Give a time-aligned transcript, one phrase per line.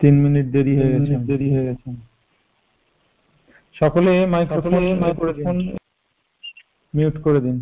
[0.00, 1.88] তিন মিনিট দেরি হয়ে গেছে দেরি হয়ে গেছে
[3.76, 5.56] সকলে মাইক্রোফোন মাইক্রোফোন
[6.94, 7.56] মিউট করে দিন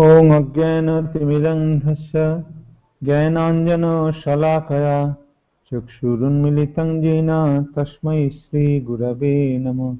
[0.00, 2.44] ॐ अज्ञानतिमिरन्धस्य
[3.04, 5.16] ज्ञानाञ्जनशलाकया
[5.68, 9.96] चक्षुरुन्मिलितं येन तस्मै श्रीगुरवे नमः।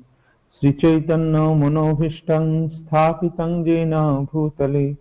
[0.61, 4.97] श्रीचैतन्यमनोभीष्टं स्थापितं येन भूतले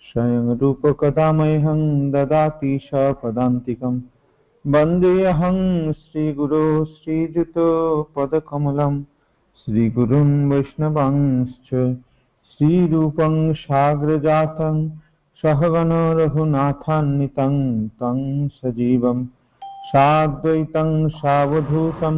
[0.00, 4.00] स्वयं रूपकदामह्यं ददाति स पदान्तिकं।
[4.66, 9.02] वन्देऽहं श्रीगुरो श्रीयुतो पदकमलं
[9.56, 11.96] श्रीगुरुन् वैष्णवांश्च
[12.52, 14.76] श्रीरूपं साग्रजातं
[15.42, 17.54] सहगण रघुनाथान्वितं
[18.00, 19.18] तं सजीवं
[19.88, 22.16] साद्वैतं सावधूतं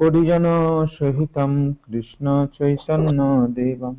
[0.00, 1.52] परिजनसहितं
[1.84, 3.94] कृष्णचैतन्यदेवं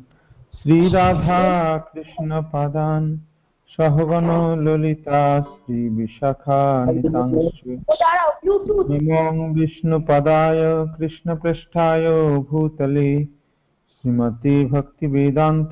[0.58, 3.08] श्रीराधाकृष्णपादान्
[3.74, 4.28] सहगण
[4.64, 7.58] ललिता श्रीविशाखानितांश्च
[9.54, 10.60] विष्णुपदाय
[10.98, 12.04] कृष्णपृष्ठाय
[12.50, 13.10] भूतले।
[14.04, 15.70] श्रीमते भक्तिवेदान्त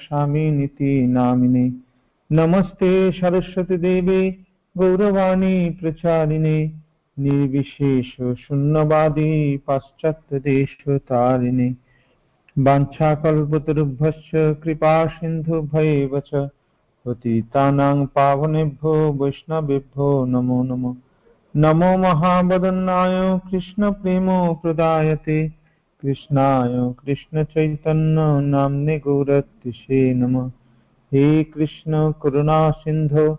[0.00, 1.72] स्वामिनिति नामिने।
[2.32, 4.36] नमस्ते सरस्वतीदेवे
[4.78, 6.72] गौरवाणी प्रचारिणे।
[7.18, 11.74] निर्विशेष शून्यवादी पाश्चात्यदेशतारिणे।
[12.58, 16.48] वाञ्छाकल्पतरुभ्यश्च कृपासिन्धुभयेव च
[17.06, 20.94] पतितानां पावनेभ्यो वैष्णवेभ्यो नमो नमः।
[21.56, 25.63] नमो महावदन्नाय कृष्णप्रेमो प्रदायते।
[26.04, 30.48] कृष्णाय कृष्णचैतन्य नाम्ने गौरतिशे नमः।
[31.12, 33.38] हे कृष्ण, करुणा सिन्धो,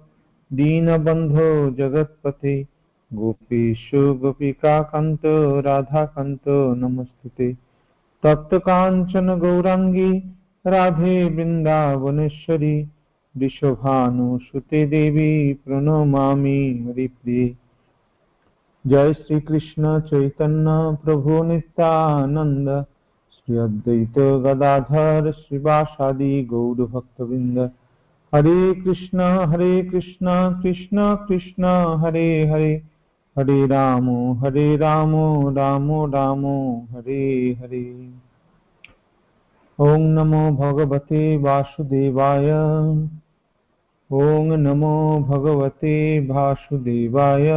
[0.54, 2.68] दीनबन्धो जगत्पते।
[3.14, 5.22] गोपीषु गोपिकान्त
[5.66, 7.54] राधाकान्त, नमस्ते।
[8.24, 10.20] तप्तकाञ्चन गौराङ्गी,
[10.68, 12.88] राधे वृन्दावनेश्वरी
[13.38, 17.65] वृषभानुसुते देवी, प्रणमामि हरिप्रिये।
[18.88, 22.86] जय श्री कृष्ण चैतन्य प्रभु नित्यानंद
[23.32, 27.72] श्री अद्वैत गदाधर श्रीवासादि गौर भक्तवृंद
[28.36, 30.26] हरे कृष्ण हरे कृष्ण
[30.62, 31.64] कृष्ण कृष्ण,
[31.98, 32.82] हरे हरे।
[33.38, 35.12] हरे राम हरे राम
[35.56, 36.46] राम राम,
[36.78, 38.10] हरे हरे।
[39.80, 42.52] ओम नमो भगवते वासुदेवाय।
[44.12, 47.52] ओम नमो भगवते वासुदेवाय।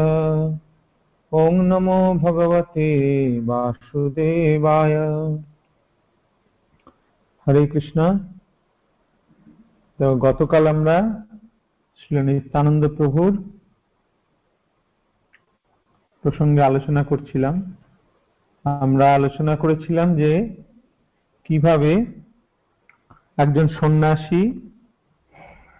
[1.32, 2.88] ওং নমো ভগবতে
[3.40, 4.96] বাসুদেবায়।
[7.46, 8.18] হরে কৃষ্ণ।
[9.98, 10.96] তো গতকাল আমরা
[11.98, 13.32] শ্রী নিত্যানন্দ প্রভুর
[16.24, 17.54] প্রসঙ্গে আলোচনা করছিলাম।
[18.64, 20.32] আমরা আলোচনা করেছিলাম যে
[21.44, 21.92] কীভাবে
[23.36, 24.42] একজন সন্ন্যাসী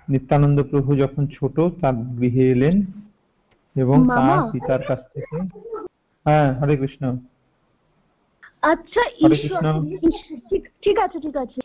[0.09, 2.77] নিত্যানন্দ প্রভু যখন ছোট, তার গৃহে এলেন
[3.77, 5.37] এবং তার পিতার কাছ থেকে
[6.27, 7.03] হ্যাঁ হরে কৃষ্ণ
[8.63, 9.03] আচ্ছা
[10.83, 11.61] ঠিক আছে ঠিক আছে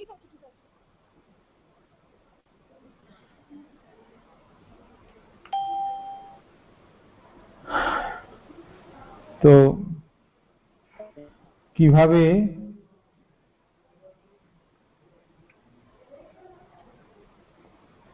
[9.41, 9.53] তো
[11.77, 12.21] কীভাবে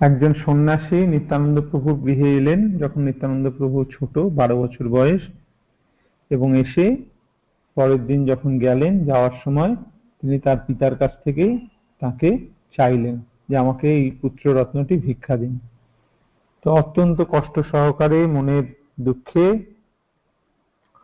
[0.01, 5.23] একজন সন্ন্যাসী নিত্যানন্দ প্রভু গৃহে এলেন, যখন নিত্যানন্দ প্রভু ছোট, বারো বছর বয়স,
[6.31, 6.85] এবং এসে
[7.77, 9.73] পরের দিন যখন গেলেন যাওয়ার সময়,
[10.23, 11.45] তিনি তার পিতার কাছ থেকে
[12.01, 12.29] তাকে
[12.77, 13.15] চাইলেন
[13.49, 15.53] যে আমাকে এই পুত্র রত্নটি ভিক্ষা দিন।
[16.65, 18.65] তো অত্যন্ত কষ্ট সহকারে, মনের
[18.99, 19.45] দুঃখে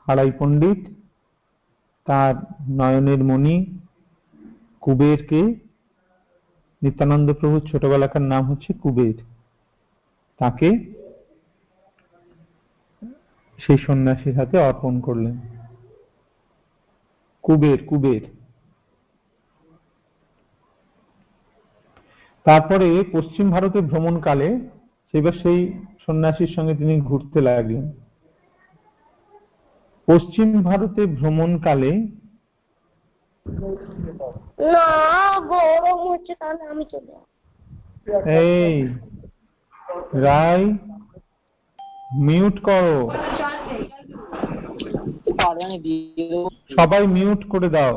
[0.07, 0.81] হারাই পণ্ডিত
[2.07, 2.35] তার
[2.69, 3.55] নয়নের মণি
[4.83, 5.41] কুবেরকে
[6.85, 9.17] নিত্যানন্দ প্রভুর ছোটবেলাকার নাম হচ্ছে কুবের।
[10.39, 10.69] তাকে
[13.59, 15.35] সেই সন্ন্যাসীর হাতে অর্পণ করলেন।
[17.43, 18.21] কুবের কুবের।
[22.45, 24.47] তারপরে পশ্চিম ভারতে ভ্রমণকালে
[25.13, 25.59] সেবার সেই
[26.05, 27.85] সন্ন্যাসীর সঙ্গে তিনি ঘুরতে লাগলেন।
[30.07, 31.91] পশ্চিম ভারতে ভ্রমণকালে
[34.73, 34.87] না,
[35.51, 37.13] গরম হচ্ছে, তাহলে আমি চলে
[38.39, 38.73] এই
[40.25, 40.65] রায়
[42.19, 42.97] মিউট করো।
[46.77, 47.95] সবাই মিউট করে দাও।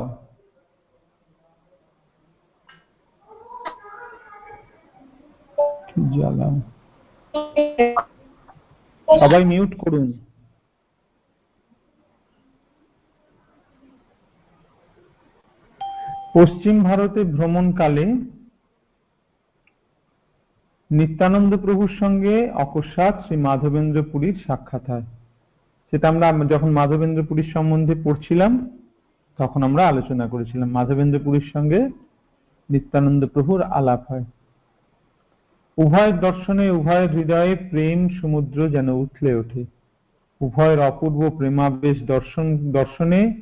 [9.07, 10.07] সবাই মিউট করুন।
[16.33, 18.05] পশ্চিম ভারতে ভ্রমণকালে
[20.91, 25.01] নিত্যানন্দ প্রভুর সঙ্গে অকস্মাৎ শ্রী মাধবেন্দ্র পুরীর সাক্ষাৎ হয়।
[25.91, 28.69] সেটা আমরা যখন মাধবেন্দ্র পুরীর সম্বন্ধে পড়ছিলাম,
[29.37, 31.89] তখন আমরা আলোচনা করেছিলাম। মাধবেন্দ্র পুরীর সঙ্গে
[32.69, 34.25] নিত্যানন্দ প্রভুর আলাপ হয়।
[35.77, 39.65] উভয়ের দর্শনে উভয়ের হৃদয়ে প্রেম সমুদ্র যেন উথলে ওঠে।
[40.41, 43.33] উভয়ের অপূর্ব প্রেমাবেশ দর্শন, দর্শনে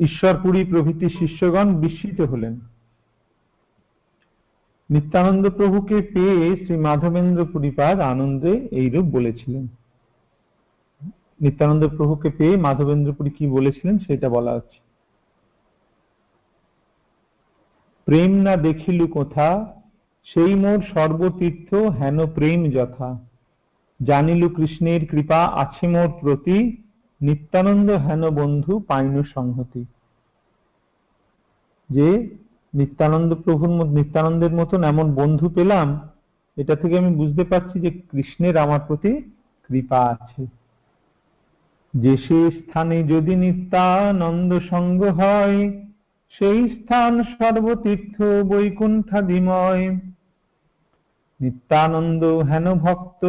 [0.00, 2.60] ঈশ্বরপুরী প্রভৃতি শিষ্যগণ বিস্মিত হলেন।
[4.90, 9.68] নিত্যানন্দ প্রভুকে পেয়ে শ্রী মাধবেন্দ্র পুরীপাদ আনন্দে এইরূপ বলেছিলেন।
[11.40, 14.80] নিত্যানন্দ প্রভুকে পেয়ে মাধবেন্দ্র পুরী কি বলেছিলেন সেটা বলা হচ্ছে।
[18.04, 19.74] প্রেম না দেখিলু কোথা,
[20.24, 23.18] সেই মোর সর্বতীর্থ হেন প্রেম যথা।
[24.02, 26.82] জানিলু কৃষ্ণের কৃপা আছে মোর প্রতি
[27.22, 29.84] নিত্যানন্দ হেন বন্ধু পাইনু সংহতি।
[31.90, 32.36] যে
[32.74, 36.08] নিত্যানন্দ প্রভুর নিত্যানন্দের মতন এমন বন্ধু পেলাম,
[36.56, 39.12] এটা থেকে আমি বুঝতে পারছি যে কৃষ্ণের আমার প্রতি
[39.68, 40.46] কৃপা আছে।
[41.94, 45.80] যে সে স্থানে যদি নিত্যানন্দ সঙ্গ হয়,
[46.30, 50.00] সেই স্থান সর্বতীর্থ বৈকুণ্ঠাদিময়।
[51.40, 53.26] নিত্যানন্দ হেন ভক্ত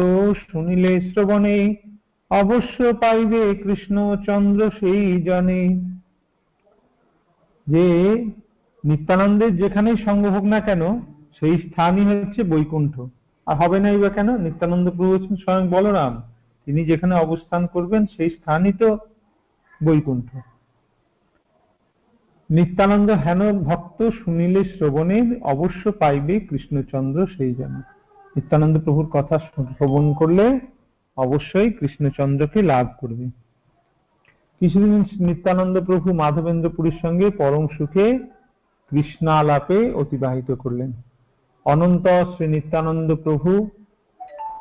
[0.50, 1.76] শুনিলে শ্রবণে
[2.40, 5.62] অবশ্য পাইবে কৃষ্ণচন্দ্র সেই জনে।
[7.66, 7.86] যে
[8.84, 10.82] নিত্যানন্দের যেখানেই সঙ্গ হোক না কেন,
[11.40, 12.94] সেই স্থানই হচ্ছে বৈকুণ্ঠ।
[13.46, 14.28] আর হবে নাই বা কেন?
[14.38, 16.22] নিত্যানন্দ প্রভু হচ্ছেন স্বয়ং বলরাম,
[16.66, 18.88] তিনি যেখানে অবস্থান করবেন, সেই স্থানই তো
[19.80, 20.28] বৈকুণ্ঠ।
[22.50, 27.76] নিত্যানন্দ হেন ভক্ত শুনিলে শ্রবণে অবশ্য পাইবে কৃষ্ণচন্দ্র সেই জন্য
[28.36, 30.44] নিত্যানন্দ প্রভুর কথা শ্রবণ করলে
[31.16, 33.24] অবশ্যই কৃষ্ণচন্দ্রকে লাভ করবে।
[34.60, 38.18] কিছুদিন নিত্যানন্দ প্রভু মাধবেন্দ্র পুরীর সঙ্গে পরম সুখে
[38.90, 40.92] কৃষ্ণালাপে অতিবাহিত করলেন।
[41.64, 43.68] অনন্ত শ্রী নিত্যানন্দ প্রভু,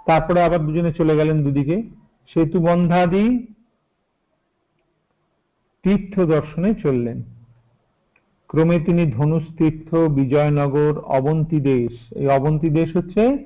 [0.06, 1.84] তারপরে আবার দুজনে চলে গেলেন দুদিকে
[2.28, 3.48] সেতু বন্ধাদি
[5.84, 7.24] তীর্থ দর্শনে চললেন।
[8.48, 13.46] ক্রমে তিনি ধনুষ তীর্থ বিজয়নগর, অবন্তী দেশ, এই অবন্তী দেশ হচ্ছে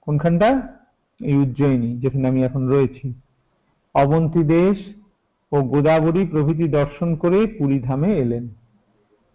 [0.00, 0.78] কোনখানটা?
[1.20, 3.12] এই উজ্জয়িনী যেখানে আমি এখন রয়েছি।
[3.94, 4.76] অবন্তী দেশ
[5.52, 8.48] ও গোদাবরী প্রভৃতি দর্শন করে পুরী ধামে এলেন।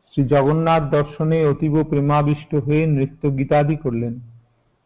[0.10, 4.20] শ্রী জগন্নাথ দর্শনে অতীব প্রেমাবিষ্ট হয়ে নৃত্য গীতাদি করলেন।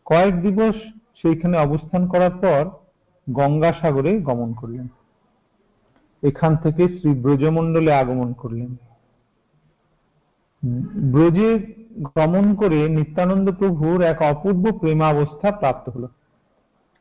[0.06, 0.76] কয়েক দিবস
[1.22, 2.70] সেইখানে অবস্থান করার পর
[3.30, 4.88] গঙ্গাসাগরে গমন করলেন।
[6.24, 8.76] এখান থেকে শ্রী ব্রজমণ্ডলে আগমন করলেন।
[11.12, 11.50] ব্রজে
[12.18, 16.08] গমন করে নিত্যানন্দ প্রভুর এক অপূর্ব প্রেমাবস্থা প্রাপ্ত হলো।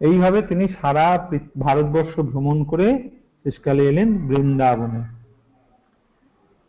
[0.02, 1.06] এইভাবে তিনি সারা
[1.60, 3.10] ভারতবর্ষ ভ্রমণ করে
[3.42, 5.00] শেষকালে এলেন বৃন্দাবনে।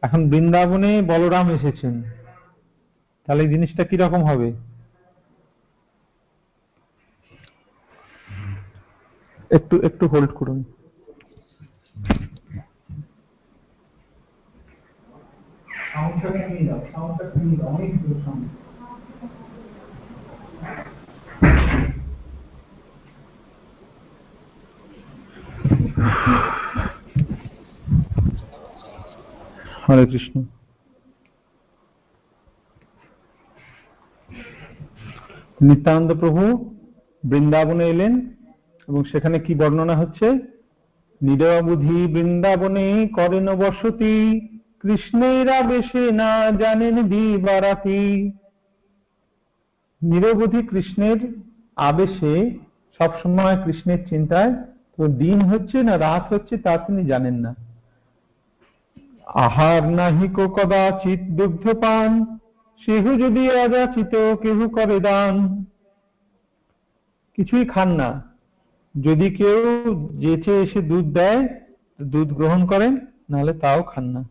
[0.02, 2.04] এখন বৃন্দাবনে বলরাম এসেছেন।
[3.26, 4.54] তাহলে জিনিসটা কীরকম হবে?
[9.50, 10.64] একটু একটু হোল্ড করুন।
[29.90, 30.44] হরে কৃষ্ণ।
[35.62, 36.76] নিত্যানন্দ প্রভু
[37.24, 38.30] বৃন্দাবনে এলেন
[38.88, 40.32] এবং সেখানে কি বর্ণনা হচ্ছে?
[41.22, 44.48] নিরবধি বৃন্দাবনে করেন বসতি,
[44.82, 48.32] কৃষ্ণের আবেশে না জানেন দিবারাতি।
[50.02, 51.18] নিরবধি কৃষ্ণের
[51.76, 52.60] আবেশে
[52.98, 57.56] সবসময় কৃষ্ণের চিন্তায় তো দিন হচ্ছে না, রাত হচ্ছে তা তিনি জানেন না।
[59.26, 62.38] আহার নাহিক কদাচিৎ দুগ্ধ পান,
[62.86, 65.66] সেহু যদি অযাচিত কেহ করে দান।
[67.36, 68.34] কিছুই খান না।
[69.02, 71.48] যদি কেউ যেচে এসে দুধ দেয়,
[72.02, 72.98] দুধ গ্রহণ করেন,
[73.30, 74.24] নাহলে তাও খান না।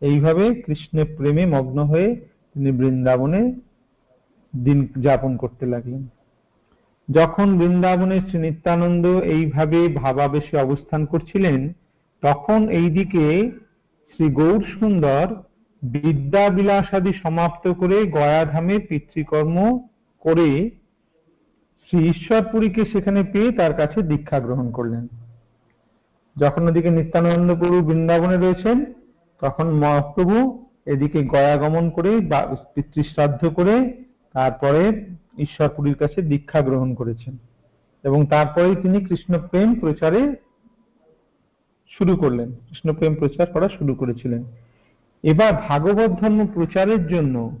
[0.00, 2.16] এইভাবে কৃষ্ণের প্রেমে মগ্ন হয়ে
[2.54, 3.54] তিনি বৃন্দাবনে
[4.64, 6.08] দিন যাপন করতে লাগলেন।
[7.08, 11.72] যখন বৃন্দাবনে শ্রী নিত্যানন্দ এইভাবে ভাবাবেশে অবস্থান করছিলেন,
[12.22, 13.50] তখন এইদিকে
[14.10, 15.26] শ্রী গৌর সুন্দর
[15.82, 19.78] বিদ্যা বিলাসাদি সমাপ্ত করে গয়াধামে পিতৃকর্ম
[20.20, 20.70] করে
[21.84, 25.08] শ্রী ঈশ্বরপুরীকে সেখানে পেয়ে তার কাছে দীক্ষা গ্রহণ করলেন।
[26.36, 28.84] যখন ওদিকে নিত্যানন্দ প্রভু বৃন্দাবনে রয়েছেন,
[29.40, 32.10] তখন মহাপ্রভু এদিকে গয়া গমন করে
[32.74, 34.82] পিতৃশ্রাদ্ধ করে, তারপরে
[35.38, 37.36] ঈশ্বরপুরীর কাছে দীক্ষা গ্রহণ করেছেন।
[38.02, 40.34] এবং তারপরেই তিনি কৃষ্ণ প্রেম প্রচারে
[41.88, 44.44] শুরু করলেন। কৃষ্ণ প্রেম প্রচার করা শুরু করেছিলেন।
[45.22, 47.58] এবার ভাগবত ধর্ম প্রচারের জন্য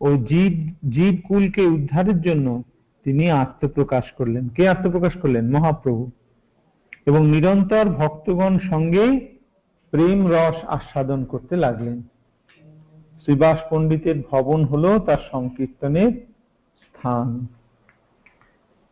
[0.00, 2.62] ও জীব জীব কুলকে উদ্ধারের জন্য
[3.04, 5.50] তিনি আত্মপ্রকাশ করলেন। কে আত্মপ্রকাশ করলেন?
[5.50, 6.10] মহাপ্রভু।
[7.06, 9.28] এবং নিরন্তর ভক্তগণ সঙ্গে
[9.90, 12.02] প্রেম রস আস্বাদন করতে লাগলেন।
[13.22, 16.31] শ্রীবাস পণ্ডিতের ভবন হলো তার সংকীর্তনের
[17.02, 17.46] স্থান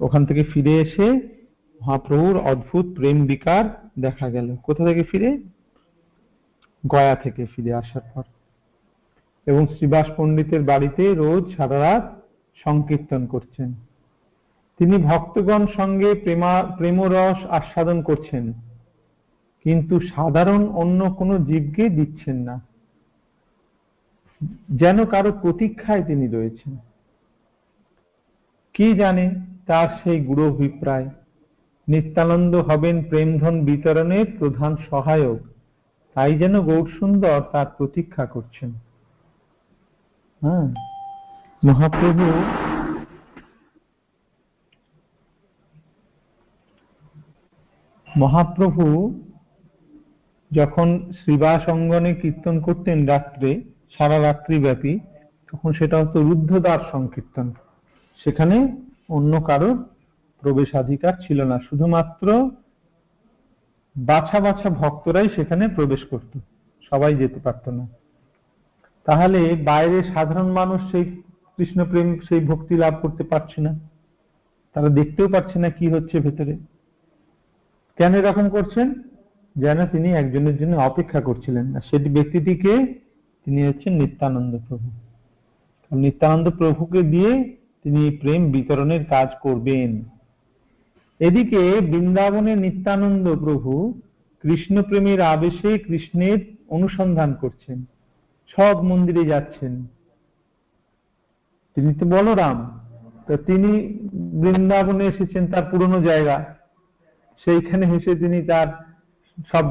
[0.00, 1.12] ওখান থেকে ফিরে এসে
[1.82, 5.38] মহাপ্রভুর অদ্ভুত প্রেম বিকার দেখা গেল। কোথা থেকে ফিরে?
[6.90, 8.22] গয়া থেকে ফিরে আসার পর।
[9.46, 12.22] এবং শ্রীবাস পণ্ডিতের বাড়িতে রোজ সারা রাত
[12.54, 13.72] সংকীর্তন করছেন।
[14.78, 18.52] তিনি ভক্তগণ সঙ্গে প্রেমা, প্রেমরস আস্বাদন করছেন।
[19.64, 22.60] কিন্তু সাধারণ অন্য কোনো জীবকে দিচ্ছেন না।
[24.70, 26.89] যেন কারও প্রতীক্ষায় তিনি রয়েছেন।
[28.80, 29.30] কি জানে
[29.66, 31.10] তার সেই গুড় অভিপ্রায়?
[31.88, 35.38] নিত্যানন্দ হবেন প্রেমধন বিতরণের প্রধান সহায়ক।
[36.14, 38.70] তাই যেন গৌরসুন্দর তার প্রতীক্ষা করছেন।
[40.42, 40.66] হ্যাঁ
[41.66, 42.26] মহাপ্রভু
[48.16, 48.84] মহাপ্রভু
[50.52, 53.62] যখন শ্রীবাস অঙ্গনে কীর্তন করতেন রাত্রে,
[53.98, 54.98] সারা রাত্রি ব্যাপী
[55.52, 57.52] তখন সেটা হতো রুদ্ধদ্বার সংকীর্তন।
[58.24, 58.76] সেখানে
[59.08, 59.84] অন্য কারোর
[60.40, 62.50] প্রবেশাধিকার ছিল না। শুধুমাত্র
[63.96, 66.38] বাছা বাছা ভক্তরাই সেখানে প্রবেশ করত।
[66.90, 67.88] সবাই যেতে পারত না।
[69.04, 71.04] তাহলে বাইরে সাধারণ মানুষ সেই
[71.56, 73.78] কৃষ্ণপ্রেম, সেই ভক্তি লাভ করতে পারছে না।
[74.74, 76.56] তারা দেখতেও পাচ্ছে না কি হচ্ছে ভেতরে।
[77.96, 78.94] কেন এরকম করছেন?
[79.56, 82.86] যেন তিনি একজনের জন্য অপেক্ষা করছিলেন। না সেটি ব্যক্তিটিকে
[83.44, 84.90] তিনি হচ্ছেন নিত্যানন্দ প্রভু।
[85.96, 89.90] নিত্যানন্দ প্রভুকে দিয়ে তিনি প্রেম বিতরণের কাজ করবেন।
[91.20, 94.00] এদিকে বৃন্দাবনে নিত্যানন্দ প্রভু
[94.42, 97.84] কৃষ্ণ প্রেমের আবেশে কৃষ্ণের অনুসন্ধান করছেন।
[98.48, 99.72] সব মন্দিরে যাচ্ছেন।
[101.74, 102.58] তিনি তো বলরাম,
[103.26, 103.70] তো তিনি
[104.12, 106.44] বৃন্দাবনে এসেছেন তার পুরনো জায়গা।
[107.38, 108.68] সেইখানে এসে তিনি তার
[109.52, 109.64] সব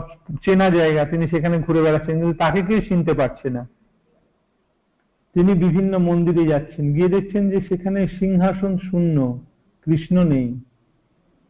[0.46, 3.68] চেনা জায়গা, তিনি সেখানে ঘুরে বেড়াচ্ছেন, কিন্তু তাকে কেউ চিনতে পারছে না।
[5.40, 9.40] তিনি বিভিন্ন মন্দিরে যাচ্ছেন। গিয়ে দেখছেন যে সেখানে সিংহাসন শূন্য,
[9.86, 10.60] কৃষ্ণ নেই।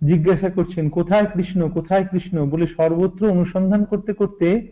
[0.05, 1.69] জিজ্ঞাসা করছেন, কোথায় কৃষ্ণ?
[1.69, 2.49] কোথায় কৃষ্ণ?
[2.49, 4.67] বলে সর্বত্র অনুসন্ধান করতে করতে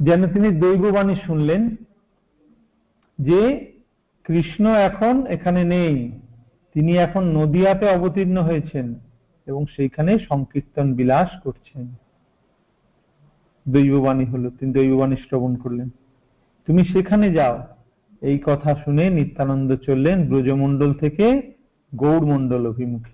[0.00, 1.76] যেন তিনি দৈববাণী শুনলেন
[3.18, 3.72] যে
[4.24, 6.12] কৃষ্ণ এখন এখানে নেই।
[6.74, 8.94] তিনি এখন নদিয়াতে অবতীর্ণ হয়েছেন
[9.46, 11.94] এবং সেইখানে সংকীর্তন বিলাস করছেন।
[13.68, 15.88] দৈববাণী হলো, তিনি দৈববাণী শ্রবণ করলেন।
[16.66, 17.81] তুমি সেখানে যাও
[18.22, 21.52] এই কথা শুনে নিত্যানন্দ চললেন ব্রজমণ্ডল থেকে
[21.94, 23.12] গৌরমণ্ডল অভিমুখী।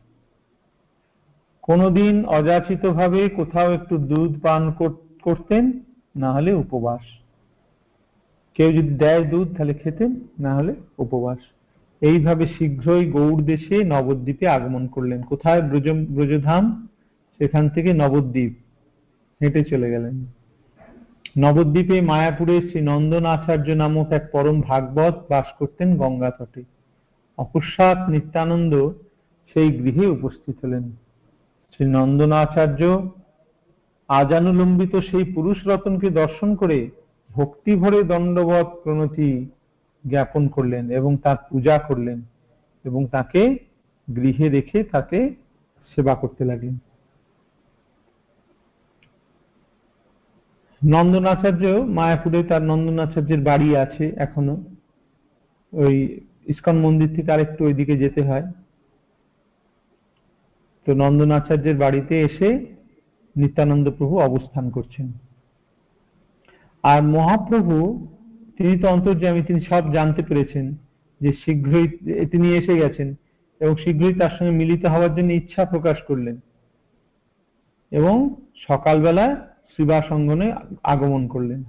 [1.62, 4.72] কোনদিন অযাচিত ভাবে কোথাও একটু দুধ পান
[5.22, 5.72] করতেন,
[6.16, 7.00] না হলে উপবাস।
[8.54, 11.38] কেউ যদি দেয় দুধ, তাহলে খেতেন, না হলে উপবাস।
[12.00, 16.86] এইভাবে শীঘ্রই গৌড় দেশে নবদ্বীপে আগমন করলেন। কোথায় ব্রজ ব্রজধাম?
[17.38, 18.52] সেখান থেকে নবদ্বীপ।
[19.42, 20.37] হেঁটে চলে গেলেন।
[21.44, 26.62] নবদ্বীপে মায়াপুরে শ্রী নন্দন আচার্য নামক এক পরম ভাগবত বাস করতেন গঙ্গা তটে।
[27.38, 28.72] অকস্মাৎ নিত্যানন্দ
[29.50, 30.84] সেই গৃহে উপস্থিত হলেন।
[31.72, 32.80] শ্রী নন্দনাচার্য
[34.08, 36.78] আজানুলম্বিত সেই পুরুষ রতনকে দর্শন করে
[37.30, 39.30] ভক্তি ভরে দণ্ডবত প্রণতি
[40.04, 42.18] জ্ঞাপন করলেন এবং তার পূজা করলেন
[42.84, 43.42] এবং তাকে
[44.08, 45.18] গৃহে রেখে তাকে
[45.92, 46.76] সেবা করতে লাগলেন।
[50.84, 54.64] নন্দনাচার্য মায়াপুরে তার নন্দনাচার্যের বাড়ি আছে এখনও।
[55.72, 58.52] ওই ইস্কন মন্দির থেকে আরেকটু ওইদিকে যেতে হয়।
[60.86, 62.66] তো নন্দনাচার্যের বাড়িতে এসে
[63.36, 65.12] নিত্যানন্দ প্রভু অবস্থান করছেন।
[66.82, 68.06] আর মহাপ্রভু,
[68.56, 70.74] তিনি তো অন্তর্যামী, তিনি সব জানতে পেরেছেন
[71.20, 71.88] যে শীঘ্রই
[72.26, 73.14] তিনি এসে গেছেন
[73.60, 76.40] এবং শীঘ্রই তার সঙ্গে মিলিত হওয়ার জন্য ইচ্ছা প্রকাশ করলেন।
[77.90, 79.47] এবং সকালবেলা
[79.78, 81.64] শিবাসঙ্গনে আগমন করলেন।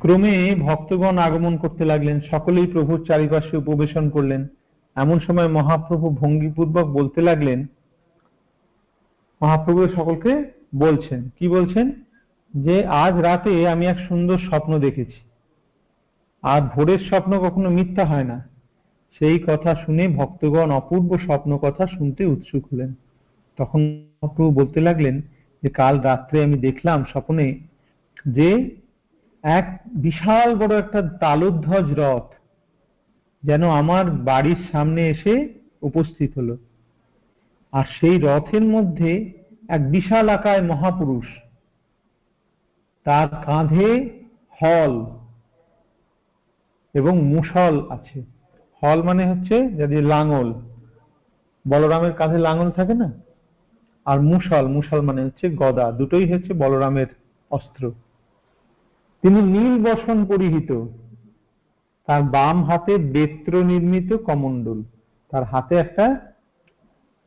[0.00, 4.46] ক্রমে ভক্তগণ আগমন করতে লাগলেন, সকলেই প্রভুর চারিপাশে উপবেশন করলেন।
[4.94, 7.66] এমন সময় মহাপ্রভু ভঙ্গিপূর্বক বলতে লাগলেন,
[9.42, 11.90] মহাপ্রভু সকলকে বলছেন, কি বলছেন?
[12.54, 15.20] যে আজ রাতে আমি এক সুন্দর স্বপ্ন দেখেছি।
[16.42, 18.48] আর ভোরের স্বপ্ন কখনো মিথ্যা হয় না।
[19.18, 22.94] সেই কথা শুনে ভক্তগণ অপূর্ব স্বপ্ন কথা শুনতে উৎসুক হলেন।
[23.56, 23.80] তখন
[24.22, 25.20] মহাপ্রভু বলতে লাগলেন
[25.64, 27.58] যে কাল রাত্রে আমি দেখলাম স্বপ্নে
[28.26, 28.76] যে
[29.42, 32.28] এক বিশাল বড় একটা তালুধ্বজ রথ
[33.42, 35.48] যেন আমার বাড়ির সামনে এসে
[35.82, 36.56] উপস্থিত হলো।
[37.72, 39.32] আর সেই রথের মধ্যে
[39.68, 41.28] এক বিশাল আকায় মহাপুরুষ,
[43.04, 43.90] তার কাঁধে
[44.62, 44.92] হল
[46.94, 48.18] এবং মুসল আছে।
[48.82, 50.48] হল মানে হচ্ছে যদি লাঙল,
[51.68, 53.23] বলরামের কাঁধে লাঙল থাকে না?
[54.06, 57.06] আর মুসল মুসল মানে হচ্ছে গদা, দুটোই হচ্ছে বলরামের
[57.50, 57.92] অস্ত্র।
[59.22, 60.70] তিনি নীল বসন পরিহিত,
[62.08, 64.78] তার বাম হাতে বেত্র নির্মিত কমণ্ডল,
[65.30, 66.06] তার হাতে একটা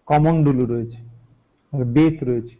[0.07, 1.00] কমণ্ডলু রয়েছে,
[1.74, 2.55] আর বেত রয়েছে।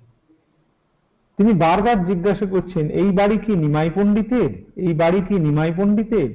[1.40, 4.52] তিনি বারবার জিজ্ঞাসা করছেন, এই বাড়ি কি নিমাই পণ্ডিতের?
[4.76, 6.30] এই বাড়ি কি নিমাই পণ্ডিতের?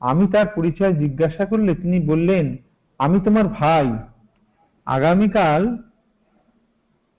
[0.00, 2.56] আমি তার পরিচয় জিজ্ঞাসা করলে তিনি বললেন,
[2.98, 3.86] আমি তোমার ভাই।
[4.86, 5.62] আগামীকাল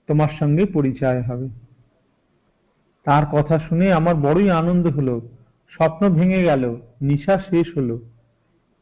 [0.08, 1.48] তোমার সঙ্গে পরিচয় হবে।
[3.06, 5.22] তার কথা শুনে আমার বড়ই আনন্দ হলো,
[5.72, 8.00] স্বপ্ন ভেঙে গেল, নিশা শেষ হলো।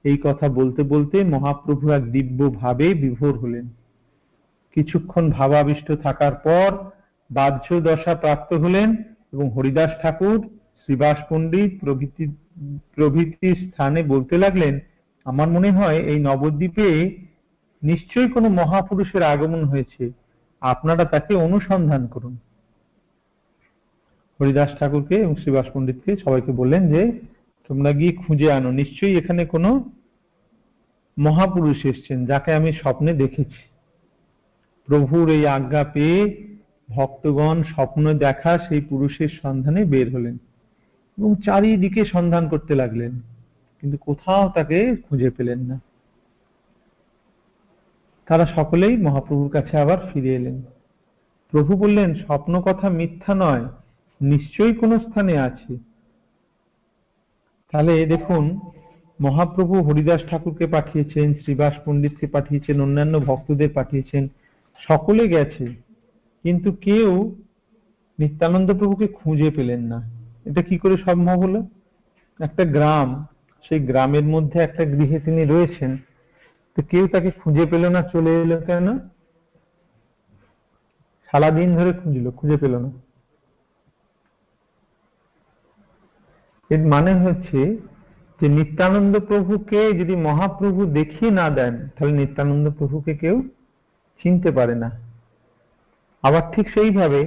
[0.03, 3.65] এই কথা বলতে বলতে মহাপ্রভু এক দিব্য ভাবে বিভোর হলেন।
[4.75, 6.69] কিছুক্ষণ ভাবাবিষ্ট থাকার পর
[7.29, 8.95] বাহ্য দশা প্রাপ্ত হলেন
[9.33, 10.39] এবং হরিদাস ঠাকুর,
[10.81, 12.25] শ্রীবাস পণ্ডিত প্রভৃতি
[12.95, 14.79] প্রভৃতি স্থানে বলতে লাগলেন,
[15.25, 16.87] আমার মনে হয় এই নবদ্বীপে
[17.83, 20.03] নিশ্চয়ই কোনো মহাপুরুষের আগমন হয়েছে।
[20.71, 22.37] আপনারা তাকে অনুসন্ধান করুন।
[24.39, 27.01] হরিদাস ঠাকুরকে এবং শ্রীবাস পণ্ডিতকে সবাইকে বললেন যে,
[27.69, 29.69] তোমরা গিয়ে খুঁজে আনো। নিশ্চয়ই এখানে কোনো
[31.17, 33.61] মহাপুরুষ এসছেন যাকে আমি স্বপ্নে দেখেছি।
[34.87, 36.21] প্রভুর এই আজ্ঞা পেয়ে
[36.89, 40.35] ভক্তগণ স্বপ্ন দেখা সেই পুরুষের সন্ধানে বের হলেন
[41.17, 43.13] এবং চারিদিকে সন্ধান করতে লাগলেন।
[43.81, 45.79] কিন্তু কোথাও তাকে খুঁজে পেলেন না।
[48.27, 50.61] তারা সকলেই মহাপ্রভুর কাছে আবার ফিরে এলেন।
[51.51, 53.65] প্রভু বললেন, স্বপ্ন কথা মিথ্যা নয়,
[54.21, 55.77] নিশ্চয়ই কোনো স্থানে আছে।
[57.71, 58.59] তাহলে দেখুন,
[59.21, 64.27] মহাপ্রভু হরিদাস ঠাকুরকে পাঠিয়েছেন, শ্রীবাস পণ্ডিতকে পাঠিয়েছেন, অন্যান্য ভক্তদের পাঠিয়েছেন,
[64.77, 65.65] সকলে গেছে।
[66.43, 67.35] কিন্তু কেউ
[68.19, 70.11] নিত্যানন্দ প্রভুকে খুঁজে পেলেন না।
[70.45, 71.67] এটা কি করে সম্ভব হলো?
[72.39, 73.25] একটা গ্রাম,
[73.69, 75.97] সেই গ্রামের মধ্যে একটা গৃহে তিনি রয়েছেন।
[76.75, 78.87] তো কেউ তাকে খুঁজে পেল না, চলে এলো কেন?
[81.29, 82.89] সারাদিন ধরে খুঁজলো, খুঁজে পেল না।
[86.69, 87.77] এর মানে হচ্ছে
[88.39, 93.35] যে নিত্যানন্দ প্রভুকে যদি মহাপ্রভু দেখিয়ে না দেন, তাহলে নিত্যানন্দ প্রভুকে কেউ
[94.21, 94.89] চিনতে পারে না।
[96.23, 97.21] আবার ঠিক সেইভাবে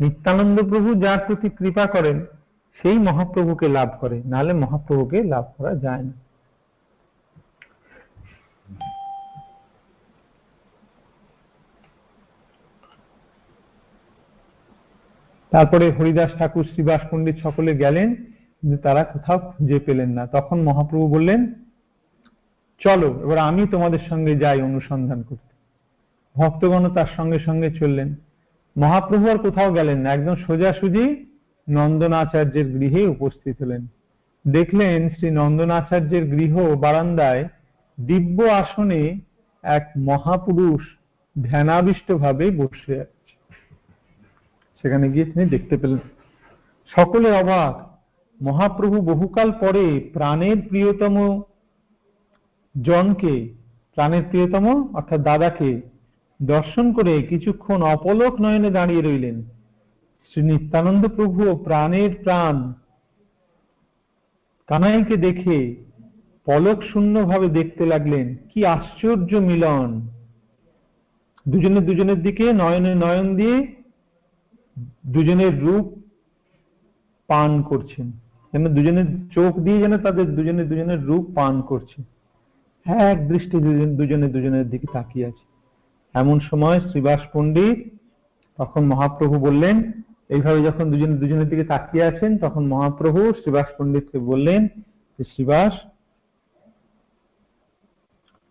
[0.00, 2.26] নিত্যানন্দ প্রভু যার প্রতি কৃপা করেন,
[2.78, 6.21] সেই মহাপ্রভুকে লাভ করে, নাহলে মহাপ্রভুকে লাভ করা যায় না।
[15.52, 18.08] তারপরে হরিদাস ঠাকুর, শ্রীবাস পণ্ডিত সকলে গেলেন,
[18.58, 21.40] কিন্তু তারা কোথাও খুঁজে পেলেন না। তখন মহাপ্রভু বললেন,
[22.80, 25.52] চলো, এবার আমি তোমাদের সঙ্গে যাই অনুসন্ধান করতে।
[26.36, 28.08] ভক্তগণ তার সঙ্গে সঙ্গে চললেন।
[28.76, 31.06] মহাপ্রভু আর কোথাও গেলেন না, একদম সোজাসুজি
[31.68, 33.82] নন্দনাচার্যের গৃহে উপস্থিত হলেন।
[34.44, 37.42] দেখলেন শ্রী নন্দনাচার্যের গৃহ বারান্দায়
[37.98, 39.02] দিব্য আসনে
[39.64, 40.82] এক মহাপুরুষ
[41.36, 42.98] ধ্যানাবিষ্ট ভাবে বসে
[44.82, 45.98] সেখানে গিয়ে তিনি দেখতে পেলেন।
[46.96, 47.92] সকলে অবাক।
[48.42, 51.42] মহাপ্রভু বহুকাল পরে প্রাণের প্রিয়তম
[52.84, 53.54] জনকে,
[53.94, 55.80] প্রাণের প্রিয়তম অর্থাৎ দাদাকে
[56.42, 59.42] দর্শন করে কিছুক্ষণ অপলক নয়নে দাঁড়িয়ে রইলেন।
[60.30, 62.72] শ্রী নিত্যানন্দ প্রভু প্রাণের প্রাণ
[64.66, 65.76] কানাইকে দেখে
[66.44, 70.08] পলক শূন্য ভাবে দেখতে লাগলেন। কি আশ্চর্য মিলন।
[71.48, 73.81] দুজনে দুজনের দিকে নয়নে নয়ন দিয়ে
[75.06, 75.86] দুজনের রূপ
[77.28, 78.06] পান করছেন।
[78.52, 81.98] যেন দুজনের চোখ দিয়ে যেন তাদের দুজনে দুজনের রূপ পান করছে।
[82.86, 83.56] এক দৃষ্টি
[83.98, 85.44] দুজনে দুজনের দিকে তাকিয়ে আছে।
[86.14, 87.78] এমন সময় শ্রীবাস পণ্ডিত
[88.58, 89.76] তখন মহাপ্রভু বললেন,
[90.28, 94.60] এইভাবে যখন দুজনে দুজনের দিকে তাকিয়ে আছেন, তখন মহাপ্রভু শ্রীবাস পণ্ডিতকে বললেন
[95.18, 95.74] যে, শ্রীবাস,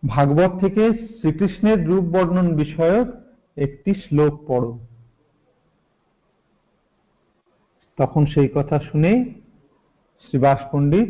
[0.03, 0.83] ভাগবত থেকে
[1.17, 3.07] শ্রীকৃষ্ণের রূপ বর্ণন বিষয়ক
[3.57, 4.71] একটি শ্লোক পড়ো।
[8.01, 9.11] তখন সেই কথা শুনে
[10.23, 11.09] শ্রীবাস পণ্ডিত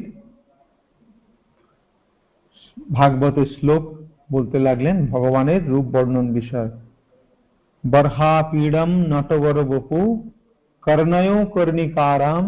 [2.93, 3.83] ভাগবতের শ্লোক
[4.31, 6.69] বলতে লাগলেন, ভগবানের রূপ বর্ণন বিষয়।
[7.83, 10.01] বর্হা পীড়ম নটবর বপু
[10.83, 12.45] কর্ণয় কর্ণিকারাম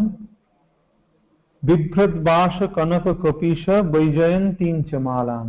[1.62, 5.48] বিভ্রদ্বাস কনক কপিশ বৈজয়ন্তীন চ মালাম।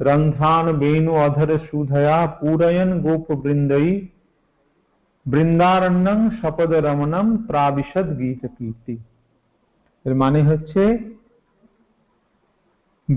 [0.00, 3.90] রন্ধ্রান বেণু অধর সুধয়া, পূরয়ন গোপ বৃন্দই
[5.26, 8.98] বৃন্দারণ্যং শপদ রমণম প্রাবিশদ গীত কীর্তি।
[10.04, 10.98] এর মানে হচ্ছে,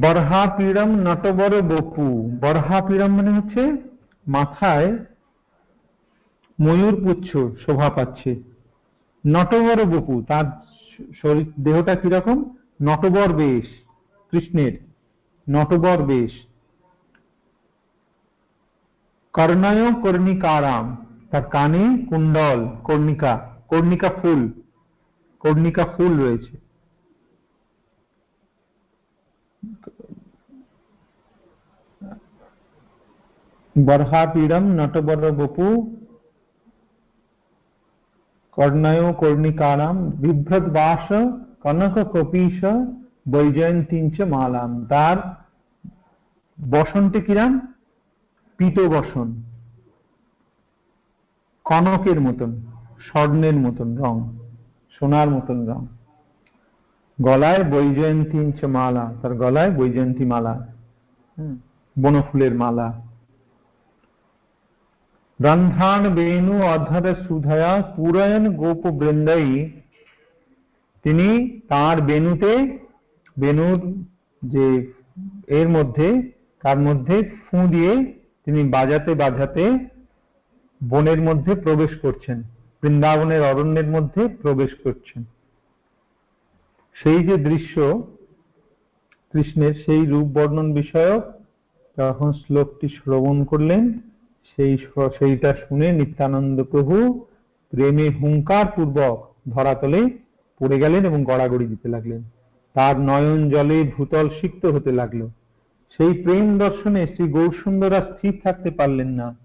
[0.01, 3.71] বরহাপীড়ম নটবর বপু। বরহাপীড়ম মানে হচ্ছে,
[4.27, 4.97] মাথায়
[6.61, 7.31] ময়ূর পুচ্ছ,
[7.65, 8.35] শোভা পাচ্ছে।
[9.27, 10.45] নটবর বপু, তার
[11.21, 12.55] শরীর, দেহটা কীরকম?
[12.81, 13.65] নটবর বেশ,
[14.31, 14.71] কৃষ্ণের
[15.49, 16.31] নটবর বেশ।
[19.33, 23.33] কর্ণয় কর্ণিকারাম তার কানে কুণ্ডল, কর্ণিকা
[23.69, 24.41] কর্ণিকা ফুল
[25.43, 26.53] কর্ণিকা ফুল রয়েছে।
[33.75, 35.67] বর্হাপীড়ম নটবর বপু
[38.57, 41.05] কর্ণয় কর্ণিকারাম বিভ্রত বাস
[41.63, 42.59] কনক কপিস
[43.31, 45.17] বৈজয়ন্তীঞ্চ মালাম। তার
[46.57, 47.53] বসনটি কিরাম
[48.59, 49.27] পিত বসন
[51.65, 52.51] কনকের মতন,
[52.99, 54.15] স্বর্ণের মতন রং,
[54.95, 55.81] সোনার মতন রং।
[57.21, 60.53] গলায় বৈজয়ন্তীঞ্চ মালা, তার গলায় বৈজয়ন্তী মালা
[62.01, 62.87] বনফুলের মালা।
[65.39, 69.71] রন্ধ্রান বেণু অধর সুধয়া পুরায়ণ গোপ বৃন্দাই
[71.05, 71.27] তিনি
[71.69, 72.53] তার বেণুতে,
[73.39, 73.79] বেণুর
[74.41, 74.65] যে
[75.47, 76.07] এর মধ্যে,
[76.63, 77.93] তার মধ্যে ফু দিয়ে
[78.45, 79.65] তিনি বাজাতে বাজাতে
[80.81, 82.43] বনের মধ্যে প্রবেশ করছেন,
[82.81, 85.23] বৃন্দাবনের অরণ্যের মধ্যে প্রবেশ করছেন।
[86.95, 88.03] সেই যে দৃশ্য,
[89.33, 91.23] কৃষ্ণের সেই রূপ বর্ণন বিষয়ক
[91.97, 93.99] যখন শ্লোকটি শ্রবণ করলেন,
[94.57, 94.77] সেই
[95.19, 97.25] সেইটা শুনে নিত্যানন্দ প্রভু
[97.71, 99.17] প্রেমে হুঙ্কার পূর্বক
[99.49, 100.09] ধরাতলে
[100.59, 102.23] পড়ে গেলেন এবং গড়াগড়ি দিতে লাগলেন।
[102.73, 105.27] তার নয়ন জলে ভূতল সিক্ত হতে লাগল।
[105.99, 109.44] সেই প্রেম দর্শনে শ্রী গৌরসুন্দরা স্থির থাকতে পারলেন না।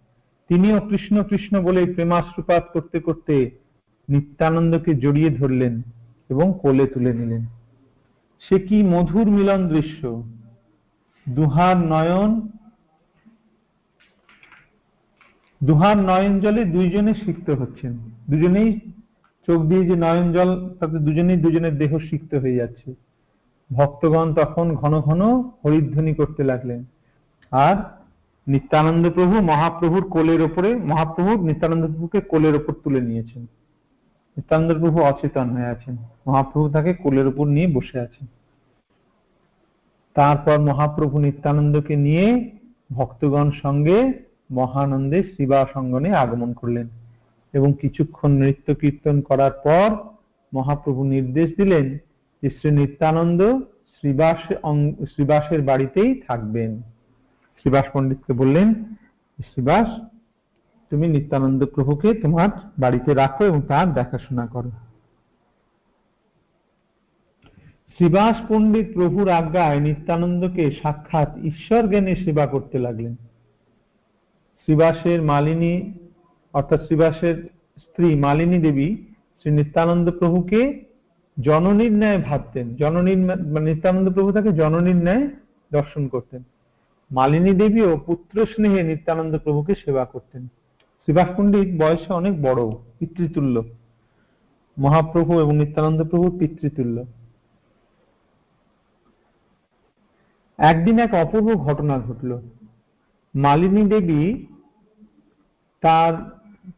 [0.50, 3.50] তিনিও কৃষ্ণ কৃষ্ণ বলে প্রেমাশ্রুপাত করতে করতে
[4.08, 5.82] নিত্যানন্দকে জড়িয়ে ধরলেন
[6.28, 7.46] এবং কোলে তুলে নিলেন।
[8.40, 10.22] সে কি মধুর মিলন দৃশ্য।
[11.28, 12.48] দুহার নয়ন
[15.62, 17.92] দুহার নয়ন জলে দুইজনে সিক্ত হচ্ছেন।
[18.30, 18.80] দুজনেই
[19.46, 22.94] চোখ দিয়ে যে নয়ন জল, তাতে দুজনেই দুজনের দেহ সিক্ত হয়ে যাচ্ছে।
[23.72, 26.84] ভক্তগণ তখন ঘন ঘন হরিধ্বনি করতে লাগলেন।
[27.50, 27.99] আর
[28.52, 33.42] নিত্যানন্দ প্রভু মহাপ্রভুর কোলের ওপরে, মহাপ্রভু নিত্যানন্দ প্রভুকে কোলের ওপর তুলে নিয়েছেন।
[34.36, 35.94] নিত্যানন্দ প্রভু অচেতন হয়ে আছেন।
[36.26, 38.26] মহাপ্রভু তাকে কোলের উপর নিয়ে বসে আছেন।
[40.16, 42.26] তারপর মহাপ্রভু নিত্যানন্দকে নিয়ে
[42.92, 43.98] ভক্তগণ সঙ্গে
[44.50, 46.86] মহানন্দে শিবাসঙ্গনে আগমন করলেন
[47.52, 49.88] এবং কিছুক্ষণ নৃত্য কীর্তন করার পর
[50.52, 51.86] মহাপ্রভু নির্দেশ দিলেন
[52.42, 53.40] যে শ্রী নিত্যানন্দ
[53.94, 54.40] শ্রীবাস
[55.12, 56.70] শ্রীবাসের বাড়িতেই থাকবেন।
[57.60, 58.68] শ্রীবাস পণ্ডিতকে বললেন,
[59.38, 59.88] শ্রীবাস,
[60.90, 64.70] তুমি নিত্যানন্দ প্রভুকে তোমার বাড়িতে রাখো এবং তার দেখাশোনা করো।
[67.94, 73.14] শ্রীবাস পণ্ডিত প্রভুর আজ্ঞায় নিত্যানন্দকে সাক্ষাৎ ঈশ্বর জ্ঞানে সেবা করতে লাগলেন।
[74.62, 75.74] শ্রীবাসের মালিনী,
[76.52, 77.36] অর্থাৎ শ্রীবাসের
[77.78, 78.96] স্ত্রী মালিনী দেবী
[79.40, 80.60] শ্রী নিত্যানন্দ প্রভুকে
[81.36, 83.20] জননীর ভাবতেন। জননীর
[83.60, 85.28] নিত্যানন্দ প্রভু তাকে জননীর ন্যায়
[85.72, 86.42] দর্শন করতেন।
[87.10, 90.42] মালিনী দেবীও পুত্র স্নেহে নিত্যানন্দ প্রভুকে সেবা করতেন।
[91.02, 93.64] শ্রীবাস পণ্ডিত বয়সে অনেক বড়, পিতৃতুল্য।
[94.78, 97.06] মহাপ্রভু এবং নিত্যানন্দ প্রভু পিতৃতুল্য।
[100.58, 102.40] একদিন এক অপূর্ব ঘটনা ঘটল।
[103.34, 104.46] মালিনী দেবী
[105.80, 106.12] তার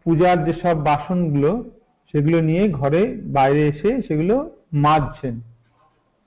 [0.04, 1.70] পূজার যেসব বাসনগুলো,
[2.12, 5.40] সেগুলো নিয়ে ঘরে বাইরে এসে সেগুলো মাজছেন।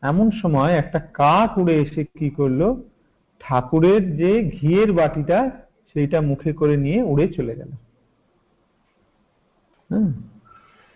[0.02, 2.82] এমন সময় একটা কাক উড়ে এসে কি করল
[3.46, 5.40] ঠাকুরের যে ঘিয়ের বাটিটা
[5.90, 7.72] সেইটা মুখে করে নিয়ে উড়ে চলে গেল।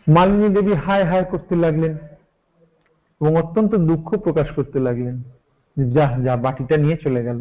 [0.07, 1.93] মালিনী দেবী হায় হায় করতে লাগলেন
[3.21, 5.15] এবং অত্যন্ত দুঃখ প্রকাশ করতে লাগলেন।
[5.77, 7.39] যা যা বাটিটা নিয়ে চলে গেল।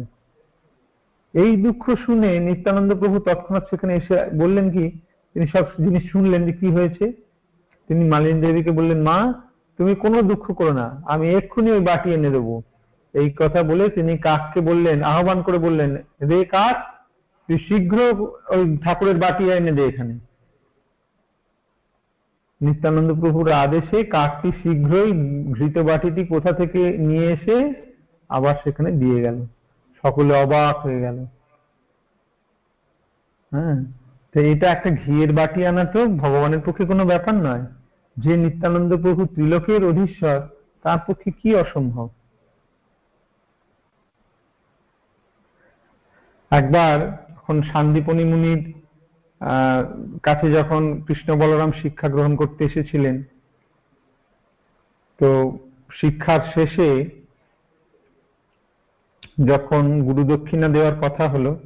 [1.33, 4.85] এই দুঃখ শুনে নিত্যানন্দ প্রভু তৎক্ষণাৎ সেখানে এসে বললেন কি,
[5.35, 7.05] তিনি সব জিনিস শুনলেন যে কি হয়েছে।
[7.89, 9.17] তিনি মালিনী দেবীকে বললেন, মা,
[9.79, 12.55] তুমি কোনো দুঃখ করো না, আমি এক্ষুনি ওই বাটি এনে দেবো।
[13.13, 16.77] এই কথা বলে তিনি কাককে বললেন, আহ্বান করে বললেন, রে কাক,
[17.47, 17.97] তুই শীঘ্র
[18.49, 20.19] ওই ঠাকুরের বাটি এনে দে এখানে।
[22.61, 25.11] নিত্যানন্দ প্রভুর আদেশে কাকটি শীঘ্রই
[25.53, 27.73] ঘৃত বাটিটি কোথা থেকে নিয়ে এসে
[28.29, 29.45] আবার সেখানে দিয়ে গেল।
[30.03, 31.17] সকলে অবাক হয়ে গেল।
[33.51, 33.77] হ্যাঁ
[34.35, 37.65] তো এটা একটা ঘিয়ের বাটি আনা তো ভগবানের পক্ষে কোনো ব্যাপার নয়।
[38.17, 40.39] যে নিত্যানন্দ প্রভু ত্রিলোকের অধীশ্বর,
[40.83, 42.09] তার পক্ষে কি অসম্ভব?
[46.51, 46.95] একবার
[47.35, 48.61] যখন শান্তিপনি মুনির
[50.23, 53.23] কাছে যখন কৃষ্ণ বলরাম শিক্ষা গ্রহণ করতে এসেছিলেন,
[55.19, 55.57] তো
[55.93, 57.05] শিক্ষার শেষে
[59.47, 61.59] যখন গুরু দক্ষিণা দেওয়ার কথা হলো,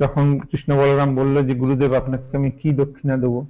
[0.00, 3.46] যখন কৃষ্ণ বলরাম বলল যে, গুরুদেব, আপনাকে আমি কি দক্ষিণা দেবো?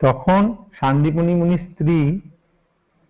[0.00, 2.20] তখন সান্দীপনী মুনির স্ত্রী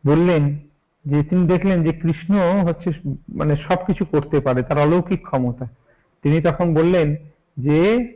[0.06, 0.58] বললেন
[1.04, 2.34] যে, তিনি দেখলেন যে, কৃষ্ণ
[2.66, 2.90] হচ্ছে
[3.28, 5.66] মানে সবকিছু করতে পারে, তার অলৌকিক ক্ষমতা।
[6.22, 7.16] তিনি তখন বললেন
[7.58, 8.12] যে,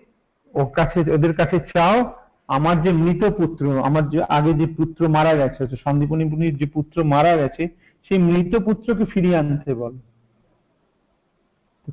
[0.54, 2.12] ওর কাছে, ওদের কাছে চাও,
[2.48, 6.66] আমার যে মৃত পুত্র, আমার যে আগে যে পুত্র মারা গেছে, হচ্ছে সন্দীপনী মুনির যে
[6.66, 7.68] পুত্র মারা গেছে,
[8.08, 9.92] সেই মৃত পুত্রকে ফিরিয়ে আনতে বল।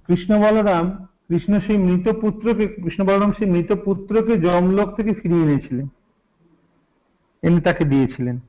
[0.08, 5.88] কৃষ্ণ বলরাম, কৃষ্ণ সেই মৃত পুত্রকে, কৃষ্ণ বলরাম সেই মৃত পুত্রকে জমলোক থেকে ফিরিয়ে এনেছিলেন।
[7.44, 8.40] এনে তাকে দিয়েছিলেন।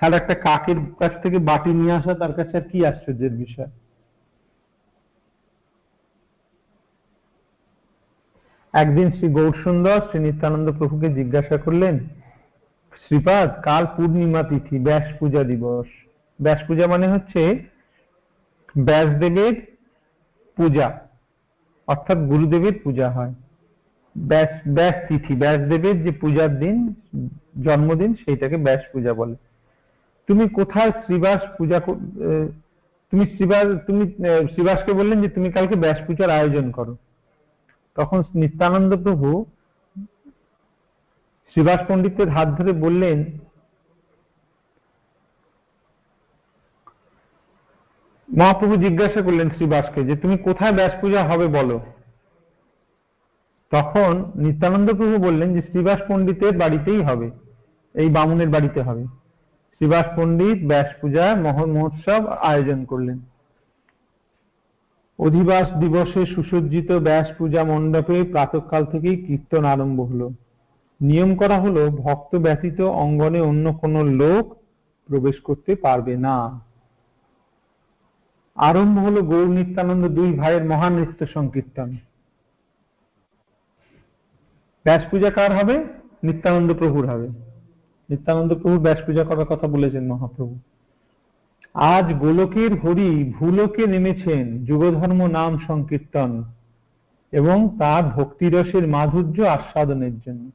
[0.00, 3.70] তাহলে একটা কাকের কাছ থেকে বাটি নিয়ে আসা, তার কাছে আর কি আশ্চর্যের বিষয়?
[8.74, 11.94] একদিন শ্রী গৌরসুন্দর শ্রী নিত্যানন্দ প্রভুকে জিজ্ঞাসা করলেন,
[13.02, 15.88] শ্রীপাদ, কাল পূর্ণিমা তিথি, ব্যাস পূজা দিবস।
[16.40, 17.40] ব্যাস পূজা মানে হচ্ছে
[18.88, 19.54] ব্যাসদেবের
[20.58, 20.88] পূজা,
[21.88, 23.32] অর্থাৎ গুরুদেবের পূজা হয়।
[24.16, 26.76] ব্যাস ব্যাস তিথি, ব্যাসদেবের যে পূজার দিন,
[27.64, 29.36] জন্মদিন, সেইটাকে ব্যাস পূজা বলে।
[30.28, 31.78] তুমি কোথায় শ্রীবাস পূজা
[33.12, 34.04] তুমি শ্রীবাস, তুমি
[34.52, 36.94] শ্রীবাসকে বললেন যে তুমি কালকে ব্যাস পূজার আয়োজন করো।
[37.96, 39.28] তখন নিত্যানন্দ প্রভু
[41.50, 43.18] শ্রীবাস পণ্ডিতের হাত ধরে বললেন,
[48.28, 51.76] মহাপ্রভু জিজ্ঞাসা করলেন শ্রীবাসকে যে তুমি কোথায় ব্যাস পূজা হবে বলো।
[53.72, 54.12] তখন
[54.44, 57.28] নিত্যানন্দ প্রভু বললেন যে শ্রীবাস পণ্ডিতের বাড়িতেই হবে,
[57.94, 59.04] এই বামুনের বাড়িতে হবে।
[59.74, 63.18] শ্রীবাস পণ্ডিত ব্যাস পূজা মহোৎসব আয়োজন করলেন।
[65.26, 70.30] অধিবাস দিবসে সুসজ্জিত ব্যাস পূজা মণ্ডপে প্রাতকাল থেকেই কীর্তন আরম্ভ হলো।
[71.00, 74.44] নিয়ম করা হলো, ভক্ত ব্যতীত অঙ্গনে অন্য কোনো লোক
[75.08, 76.36] প্রবেশ করতে পারবে না।
[78.54, 81.96] আরম্ভ হলো গৌর নিত্যানন্দ দুই ভাইয়ের মহান নৃত্য সংকীর্তন।
[84.84, 85.84] ব্যাস পূজা কার হবে?
[86.22, 87.28] নিত্যানন্দ প্রভুর হবে।
[88.10, 90.58] নিত্যানন্দ প্রভু ব্যাস পূজা করার কথা বলেছেন মহাপ্রভু।
[91.74, 96.44] আজ গোলকের হরি ভুলোকে নেমেছেন, যুগধর্ম নাম সংকীর্তন,
[97.32, 100.50] এবং তার ভক্তিরসের মাধুর্য আস্বাদনের জন্য।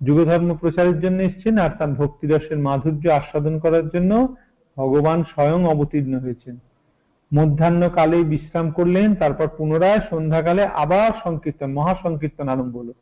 [0.00, 4.36] যুগধর্ম প্রচারের জন্য এসছেন আর তার ভক্তিরসের মাধুর্য আস্বাদন করার জন্য
[4.76, 6.56] ভগবান স্বয়ং অবতীর্ণ হয়েছেন।
[7.32, 12.92] মধ্যাহ্ন কালে বিশ্রাম করলেন, তারপর পুনরায় সন্ধ্যাকালে আবার সংকীর্তন, মহাসংকীর্তন আরম্ভ হলো,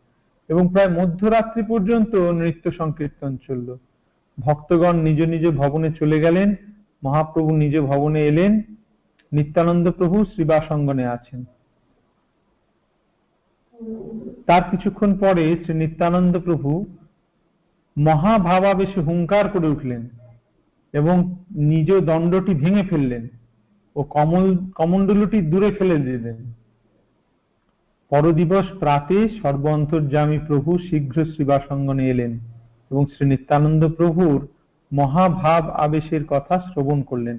[0.49, 3.77] এবং প্রায় মধ্যরাত্রি পর্যন্ত নৃত্য সংকীর্তন চলল।
[4.39, 6.55] ভক্তগণ নিজ নিজ ভবনে চলে গেলেন
[7.05, 8.63] মহাপ্রভু নিজ ভবনে এলেন,
[9.33, 11.45] নিত্যানন্দ প্রভু শ্রীবাসঙ্গনে আছেন।
[14.47, 16.85] তার কিছুক্ষণ পরে শ্রী নিত্যানন্দ প্রভু
[17.99, 20.09] মহাভাবাবেশে হুঙ্কার করে উঠলেন
[20.93, 21.17] এবং
[21.51, 23.29] নিজ দণ্ডটি ভেঙে ফেললেন
[23.97, 26.53] ও কমল, কমণ্ডলুটি দূরে ফেলে দিলেন।
[28.11, 29.65] পরদিবস প্রাতে সর্ব
[30.47, 32.39] প্রভু শীঘ্র শ্রীবাসঙ্গনে এলেন
[32.91, 34.49] এবং শ্রী নিত্যানন্দ প্রভুর
[34.93, 37.37] মহাভাব আবেশের কথা শ্রবণ করলেন।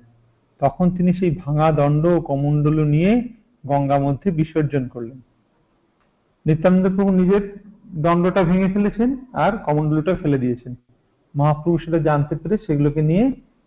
[0.61, 3.11] তখন তিনি সেই ভাঙা দণ্ড ও কমণ্ডল নিয়ে
[3.65, 5.19] গঙ্গা মধ্যে বিসর্জন করলেন।
[6.45, 7.43] নিত্যানন্দ প্রভু নিজের
[7.95, 10.75] দণ্ডটা ভেঙে ফেলেছেন আর কমণ্ডলটা ফেলে দিয়েছেন।
[11.35, 13.25] মহাপ্রভু সেটা জানতে পেরে সেগুলোকে নিয়ে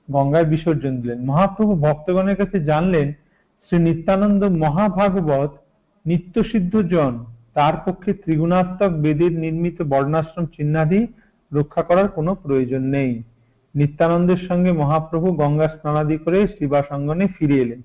[0.09, 3.07] গঙ্গায় বিসর্জন দিলেন। মহাপ্রভু ভক্তগণের কাছে জানলেন,
[3.65, 5.53] শ্রী নিত্যানন্দ মহাভাগবত
[6.07, 7.13] নিত্য সিদ্ধ জন
[7.55, 11.01] তার পক্ষে ত্রিগুণাত্মক বেদের নির্মিত বর্ণাশ্রম চিহ্নাদি
[11.53, 13.13] রক্ষা করার কোনো প্রয়োজন নেই।
[13.75, 17.83] নিত্যানন্দের সঙ্গে মহাপ্রভু গঙ্গা স্নানাদি করে শ্রীবাস অঙ্গনে ফিরে এলেন।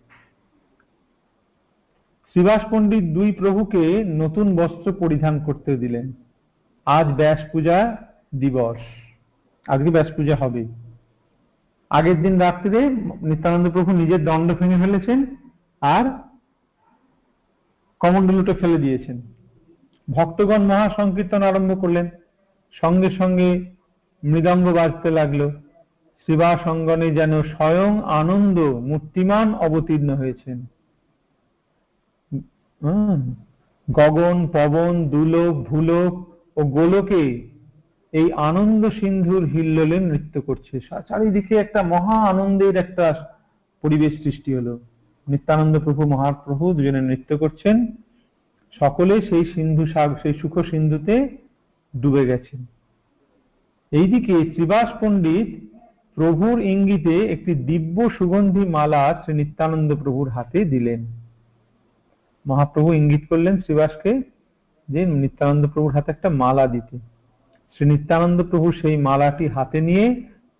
[2.31, 6.13] শ্রীবাস পণ্ডিত দুই প্রভুকে নতুন বস্ত্র পরিধান করতে দিলেন।
[6.85, 7.97] আজ ব্যাস পূজা
[8.35, 8.77] দিবস।
[9.69, 10.65] আজকে ব্যাস পূজা হবে।
[11.89, 12.89] আগের দিন রাত্রিরে
[13.21, 15.35] নিত্যানন্দ প্রভু নিজের দণ্ড ভেঙে ফেলেছেন
[15.81, 16.05] আর
[17.99, 19.21] কমণ্ডলুটা ফেলে দিয়েছেন।
[20.07, 22.09] ভক্তগণ মহা সংকীর্তন আরম্ভ করলেন।
[22.71, 23.75] সঙ্গে সঙ্গে
[24.23, 25.49] মৃদঙ্গ বাজতে লাগল।
[26.29, 30.65] শিবাস অঙ্গনে যেন স্বয়ং আনন্দ মূর্তিমান অবতীর্ণ হয়েছেন।
[33.93, 36.13] গগন, পবন, দুলোক, ভুলোক
[36.57, 37.47] ও গোলকে
[38.13, 43.05] এই আনন্দ সিন্ধুর হিল্লোলে নৃত্য করছে। চারিদিকে একটা মহা আনন্দের একটা
[43.81, 44.79] পরিবেশ সৃষ্টি হলো।
[45.27, 47.87] নিত্যানন্দ প্রভু মহাপ্রভু দুজনে নৃত্য করছেন।
[48.79, 51.37] সকলে সেই সিন্ধু সাগ সেই সুখ সিন্ধুতে
[52.01, 52.65] ডুবে গেছেন।
[53.91, 55.68] এইদিকে শ্রীবাস পণ্ডিত
[56.19, 61.01] প্রভুর ইঙ্গিতে একটি দিব্য সুগন্ধি মালা শ্রী নিত্যানন্দ প্রভুর হাতে দিলেন।
[62.45, 64.11] মহাপ্রভু ইঙ্গিত করলেন শ্রীবাসকে
[64.87, 66.95] যে নিত্যানন্দ প্রভুর হাতে একটা মালা দিতে।
[67.73, 70.05] শ্রী নিত্যানন্দ প্রভু সেই মালাটি হাতে নিয়ে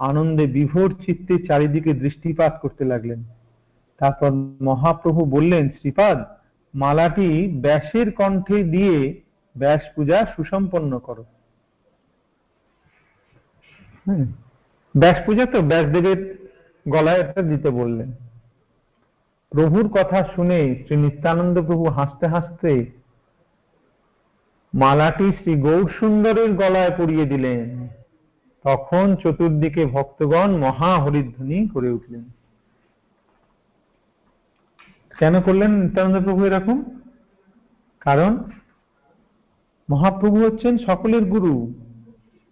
[0.09, 3.19] আনন্দে বিভোর চিত্তে চারিদিকে দৃষ্টিপাত করতে লাগলেন।
[4.01, 4.29] তারপর
[4.69, 6.17] মহাপ্রভু বললেন, শ্রীপাদ,
[6.73, 7.29] মালাটি
[7.63, 8.97] ব্যাসের কণ্ঠে দিয়ে
[9.55, 11.23] ব্যাস পূজা সুসম্পন্ন করো।
[14.05, 14.23] হুম
[14.97, 16.49] ব্যাস পূজা তো ব্যাসদেবের
[16.89, 18.11] গলায় একটা দিতে বললেন।
[19.51, 22.85] প্রভুর কথা শুনে শ্রী নিত্যানন্দ প্রভু হাসতে হাসতে
[24.73, 27.87] মালাটি শ্রী গৌর সুন্দরের গলায় পরিয়ে দিলেন।
[28.63, 32.23] তখন চতুর্দিকে ভক্তগণ মহা হরিধ্বনি করে উঠলেন।
[35.17, 36.83] কেন করলেন নিত্যানন্দ প্রভু এরকম?
[37.99, 38.43] কারণ
[39.89, 41.73] মহাপ্রভু হচ্ছেন সকলের গুরু,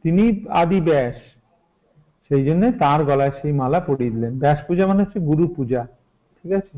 [0.04, 1.16] তিনি আদি ব্যাস।
[2.30, 5.82] সেই জন্য তার গলায় সেই মালা পরিয়ে দিলেন। ব্যাস পূজা মানে হচ্ছে গুরু পূজা,
[6.38, 6.76] ঠিক আছে?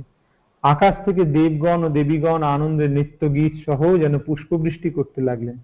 [0.64, 5.58] আকাশ থেকে দেবগণ ও দেবীগণ আনন্দের নৃত্য গীত সহ যেন পুষ্পবৃষ্টি করতে লাগলেন।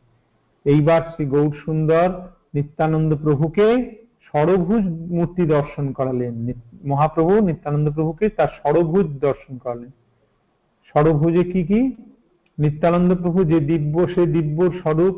[0.65, 2.07] এইবার শ্রী গৌর সুন্দর
[2.55, 3.67] নিত্যানন্দ প্রভুকে
[4.27, 4.83] সরভুজ
[5.17, 6.33] মূর্তি দর্শন করালেন।
[6.91, 9.91] মহাপ্রভু নিত্যানন্দ প্রভুকে তার সরভুজ দর্শন করালেন।
[10.89, 11.79] সরভুজে কি কি?
[12.57, 15.15] নিত্যানন্দ প্রভু যে দিব্য, সে দিব্য স্বরূপ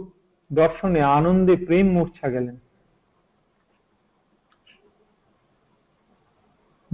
[0.51, 2.55] দর্শনে আনন্দে প্রেম মূর্ছা গেলেন।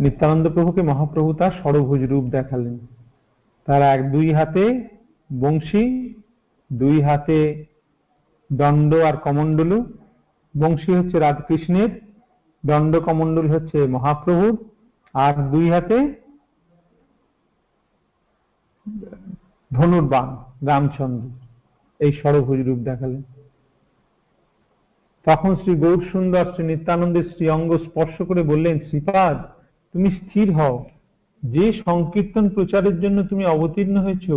[0.04, 2.76] নিত্যানন্দ প্রভুকে মহাপ্রভু তার ষড়ভুজ রূপ দেখালেন।
[3.68, 4.63] তার এক দুই হাতে
[5.42, 5.84] বংশী,
[6.72, 7.39] দুই হাতে
[8.50, 9.80] দণ্ড আর কমণ্ডলু।
[10.62, 11.92] বংশী হচ্ছে রাধকৃষ্ণের,
[12.63, 14.54] দণ্ড কমণ্ডল হচ্ছে মহাপ্রভুর।
[15.13, 15.98] আর দুই হাতে
[19.72, 20.28] ধনুর্বাণ,
[20.68, 21.24] রামচন্দ্র,
[22.00, 23.24] এই ষড়ভুজ রূপ দেখালেন।
[25.28, 29.38] তখন শ্রী গৌর সুন্দর শ্রী নিত্যানন্দের শ্রী অঙ্গ স্পর্শ করে বললেন, শ্রীপাদ
[29.93, 30.86] তুমি স্থির হও।
[31.43, 34.32] যে সংকীর্তন প্রচারের জন্য তুমি অবতীর্ণ হয়েছ,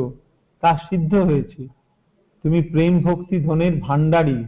[0.60, 1.68] তা সিদ্ধ হয়েছে।
[2.42, 4.44] তুমি প্রেম ভক্তি ধনের ভান্ডারী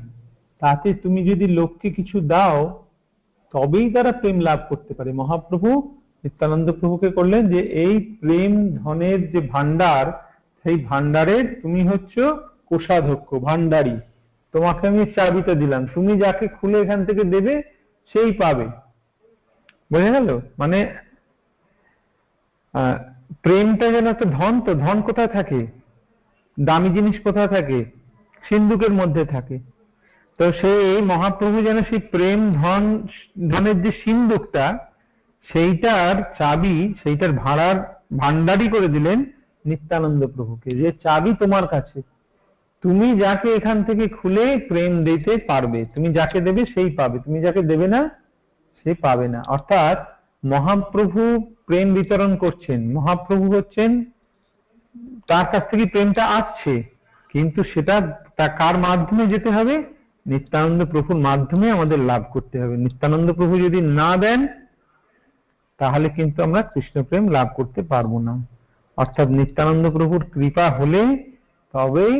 [0.58, 2.84] তাতে তুমি যদি লোককে কিছু দাও,
[3.52, 5.68] তবেই তারা প্রেম লাভ করতে পারে। মহাপ্রভু
[6.24, 10.04] নিত্যানন্দ প্রভুকে করলেন যে, এই প্রেম ধনের যে ভান্ডার
[10.62, 12.18] সেই ভান্ডারের তুমি হচ্ছ
[12.68, 13.96] কোষাধ্যক্ষ ভান্ডারী
[14.52, 17.62] তোমাকে আমি চাবিটা দিলাম। তুমি যাকে খুলে এখান থেকে দেবে,
[18.12, 18.66] সেই পাবে।
[19.90, 20.28] বোঝা গেল?
[20.58, 20.78] মানে
[23.42, 25.60] প্রেমটা যেন একটা ধন তো, ধন কোথায় থাকে?
[26.56, 27.78] দামি জিনিস কোথায় থাকে?
[28.48, 29.56] সিন্ধুকের মধ্যে থাকে।
[30.38, 32.82] তো সেই মহাপ্রভু যেন সেই প্রেম, ধন,
[33.48, 34.66] ধনের যে সিন্ধুকটা,
[35.48, 37.76] সেইটার চাবি, সেইটার ভাড়ার
[38.18, 39.18] ভান্ডারি করে দিলেন
[39.64, 41.98] নিত্যানন্দ প্রভুকে, যে চাবি তোমার কাছে।
[42.82, 47.62] তুমি যাকে এখান থেকে খুলে প্রেম দিতে পারবে, তুমি যাকে দেবে সেই পাবে, তুমি যাকে
[47.62, 48.00] দেবে না
[48.88, 49.98] সে পাবে না। অর্থাৎ
[50.42, 51.20] মহাপ্রভু
[51.66, 53.90] প্রেম বিতরণ করছেন। মহাপ্রভু হচ্ছেন,
[55.28, 56.74] তার কাছ থেকে প্রেমটা আসছে,
[57.34, 57.94] কিন্তু সেটা
[58.38, 59.74] তা কার মাধ্যমে যেতে হবে?
[60.26, 64.40] নিত্যানন্দ প্রভুর মাধ্যমে আমাদের লাভ করতে হবে। নিত্যানন্দ প্রভু যদি না দেন,
[65.80, 68.34] তাহলে কিন্তু আমরা কৃষ্ণ প্রেম লাভ করতে পারব না।
[68.98, 71.02] অর্থাৎ নিত্যানন্দ প্রভুর কৃপা হলে
[71.74, 72.14] তবেই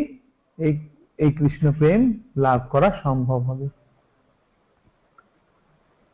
[1.19, 2.01] এই কৃষ্ণ প্রেম
[2.45, 3.67] লাভ করা সম্ভব হবে।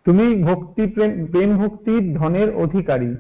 [0.05, 3.15] তুমি ভক্তি প্রেম প্রেম ভক্তির ধনের অধিকারী।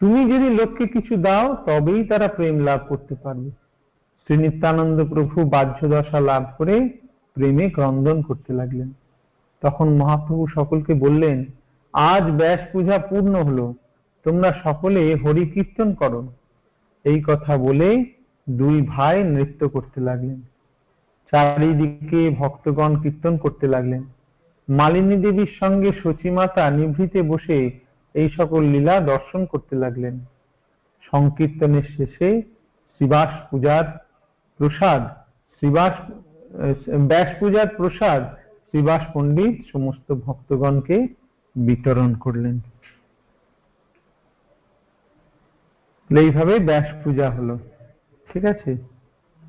[0.00, 3.50] তুমি যদি লোককে কিছু দাও, তবেই তারা প্রেম লাভ করতে পারবে।
[4.24, 6.88] শ্রী নিত্যানন্দ প্রভু বাহ্য দশা লাভ করে
[7.34, 8.92] প্রেমে ক্রন্দন করতে লাগলেন।
[9.60, 11.44] তখন মহাপ্রভু সকলকে বললেন,
[11.92, 13.74] আজ ব্যাস পূজা পূর্ণ হলো।
[14.24, 16.32] তোমরা সকলে হরি কীর্তন করো।
[17.04, 18.04] এই কথা বলে
[18.50, 20.40] দুই ভাই নৃত্য করতে লাগলেন।
[21.30, 24.04] চারিদিকে ভক্তগণ কীর্তন করতে লাগলেন।
[24.68, 27.70] মালিনী দেবীর সঙ্গে সচিমাতা নিভৃতে বসে
[28.14, 30.18] এই সকল লীলা দর্শন করতে লাগলেন।
[31.10, 32.42] সংকীর্তনের শেষে
[32.94, 34.06] শ্রীবাস পূজার
[34.56, 35.02] প্রসাদ,
[35.58, 35.94] শ্রীবাস,
[37.06, 38.22] ব্যাস পূজার প্রসাদ
[38.68, 41.08] শ্রীবাস পণ্ডিত সমস্ত ভক্তগণকে
[41.56, 42.60] বিতরণ করলেন।
[46.18, 47.58] এইভাবে ব্যাস পূজা হলো।
[48.32, 48.76] ঠিক আছে?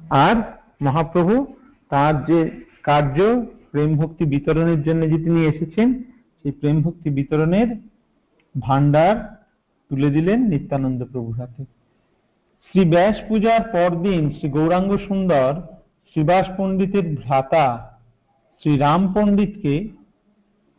[0.10, 0.36] আর
[0.82, 1.54] মহাপ্রভু
[1.90, 5.88] তার যে কার্য প্রেম ভক্তি বিতরণের জন্য যে তিনি এসেছেন,
[6.40, 7.70] সেই প্রেম ভক্তি বিতরণের
[8.56, 9.16] ভান্ডার
[9.92, 11.62] তুলে দিলেন নিত্যানন্দ প্রভুর হাতে।
[12.66, 15.50] শ্রী ব্যাস পূজার পরদিন শ্রী গৌরাঙ্গ সুন্দর
[16.10, 17.66] শ্রীবাস পণ্ডিতের ভ্রাতা
[18.62, 19.76] শ্রীরাম পণ্ডিতকে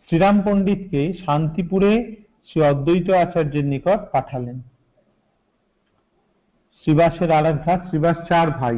[0.09, 1.93] শ্রীরাম পণ্ডিতকে শান্তিপুরে
[2.49, 4.59] শ্রী অদ্বৈত আচার্যের নিকট পাঠালেন।
[6.81, 8.77] শ্রীবাসের আর এক ভ্রাত শ্রীবাস চার ভাই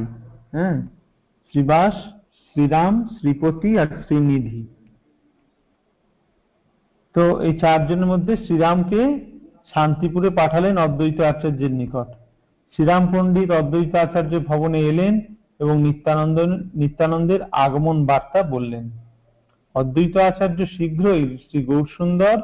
[0.55, 0.77] হ্যাঁ?
[1.55, 1.97] শ্রীবাস
[2.57, 4.67] শ্রীরাম, শ্রীপতি আর শ্রীনিধি।
[7.15, 9.01] তো এই চারজনের মধ্যে শ্রীরামকে
[9.75, 12.09] শান্তিপুরে পাঠালেন অদ্বৈত আচার্যের নিকট।
[12.73, 15.15] শ্রীরাম পণ্ডিত অদ্বৈত আচার্য ভবনে এলেন
[15.61, 16.39] এবং নিত্যানন্দ
[16.75, 18.85] নিত্যানন্দের আগমন বার্তা বললেন।
[19.75, 22.37] অদ্বৈত আচার্য শীঘ্রই শ্রী গৌরসুন্দর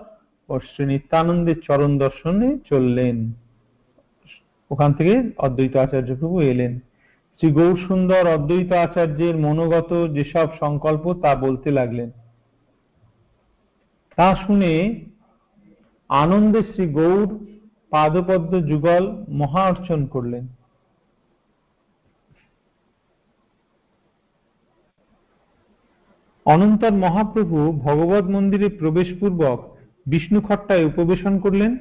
[0.48, 3.16] ও শ্রী নিত্যানন্দের চরণ দর্শনে চললেন।
[4.70, 6.72] ওখান থেকে অদ্বৈত আচার্য প্রভু এলেন।
[7.40, 12.10] শ্রী গৌর সুন্দর অদ্বৈত আচার্যের মনোগত যেসব সংকল্প তা বলতে লাগলেন।
[14.18, 14.72] তা শুনে
[16.10, 17.28] আনন্দে শ্রী গৌর
[17.90, 19.04] পাদপদ্ম যুগল
[19.40, 20.44] মহা অর্চন করলেন।
[26.46, 29.58] অনন্তর মহাপ্রভু ভগবত মন্দিরে প্রবেশপূর্বক
[30.06, 31.72] বিষ্ণু খট্টায় উপবেশন করলেন,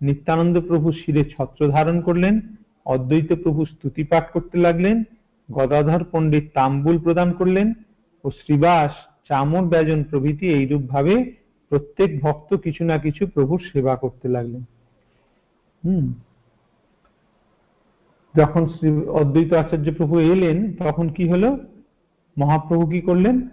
[0.00, 2.34] নিত্যানন্দ প্রভু শিরে ছত্র ধারণ করলেন
[2.86, 5.02] অদ্বৈত প্রভু স্তুতি পাঠ করতে লাগলেন,
[5.52, 7.72] গদাধর পণ্ডিত তাম্বুল প্রদান করলেন
[8.24, 8.90] ও শ্রীবাস
[9.28, 11.34] চামর ব্যজন প্রভৃতি এইরূপ ভাবে
[11.68, 14.62] প্রত্যেক ভক্ত কিছু না কিছু প্রভুর সেবা করতে লাগলেন।
[15.84, 16.14] হম।
[18.36, 21.58] যখন শ্রী অদ্বৈত আচার্য প্রভু এলেন, তখন কি হলো?
[22.38, 23.48] মহাপ্রভু কি করলেন?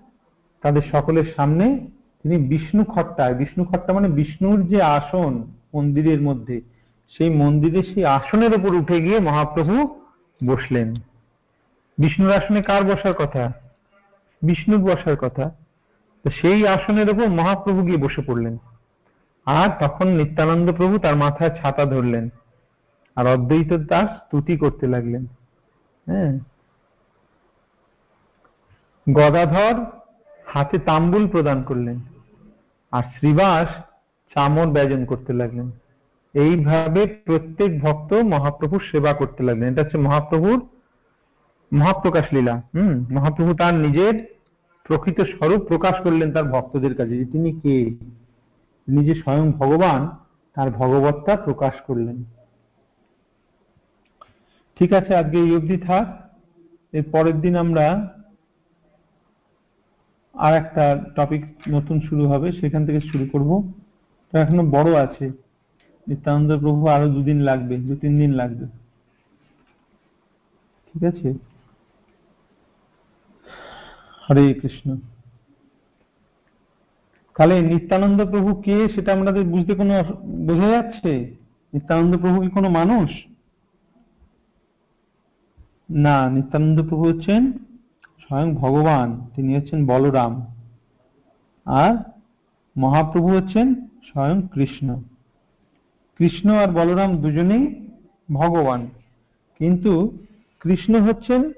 [0.62, 1.88] তাদের সকলের সামনে
[2.24, 6.62] তিনি বিষ্ণু খট্টায় বিষ্ণু খট্টা মানে বিষ্ণুর যে আসন মন্দিরের মধ্যে
[7.18, 10.00] সেই মন্দিরে সেই আসনের উপর উঠে গিয়ে মহাপ্রভু
[10.48, 10.96] বসলেন।
[11.98, 13.52] বিষ্ণুর আসনে কার বসার কথা?
[14.42, 15.52] বিষ্ণুর বসার কথা।
[16.42, 18.58] সেই আসনের উপর মহাপ্রভু গিয়ে বসে পড়লেন।
[19.46, 22.30] আর তখন নিত্যানন্দ প্রভু তার মাথায় ছাতা ধরলেন
[23.16, 25.26] আর অদ্বৈত দাস স্তুতি করতে লাগলেন।
[26.06, 26.40] হ্যাঁ।
[29.14, 29.86] গদাধর
[30.46, 32.00] হাতে তাম্বুল প্রদান করলেন
[32.92, 33.84] আর শ্রীবাস
[34.34, 35.72] চামর ব্যজন করতে লাগলেন।
[36.34, 40.68] এইভাবে প্রত্যেক ভক্ত মহাপ্রভুর সেবা করতে লাগলেন। এটা হচ্ছে মহাপ্রভুর
[41.74, 44.36] মহাপ্রকাশ লীলা। হম, মহাপ্রভু তার নিজের
[44.84, 47.96] প্রকৃত স্বরূপ প্রকাশ করলেন তার ভক্তদের কাছে যে তিনি কে?
[48.88, 50.10] নিজে স্বয়ং ভগবান,
[50.56, 52.24] তার ভগবত্তা প্রকাশ করলেন।
[54.76, 56.32] ঠিক আছে, আজকে এই অবধি থাক।
[56.92, 58.16] এর পরের দিন আমরা
[60.34, 63.74] আর একটা টপিক নতুন শুরু হবে, সেখান থেকে শুরু করব।
[64.32, 65.51] তো এখনও বড় আছে।
[66.08, 68.66] নিত্যানন্দ প্রভু আরও দুদিন লাগবে, দু, তিন দিন লাগবে।
[70.94, 71.34] ঠিক আছে?
[74.30, 74.98] হরে কৃষ্ণ।
[77.38, 81.36] তাহলে নিত্যানন্দ প্রভু কে সেটা আমাদের বুঝতে কোনো বোঝা যাচ্ছে?
[81.74, 83.26] নিত্যানন্দ প্রভু কি কোনো মানুষ?
[85.90, 87.52] না, নিত্যানন্দ প্রভু হচ্ছেন
[88.20, 90.46] স্বয়ং ভগবান, তিনি হচ্ছেন বলরাম।
[91.66, 91.96] আর
[92.78, 95.02] মহাপ্রভু হচ্ছেন স্বয়ং কৃষ্ণ।
[96.22, 97.90] কৃষ্ণ আর বলরাম দুজনেই
[98.34, 98.90] ভগবান।
[99.58, 100.18] কিন্তু
[100.60, 101.52] কৃষ্ণ হচ্ছেন,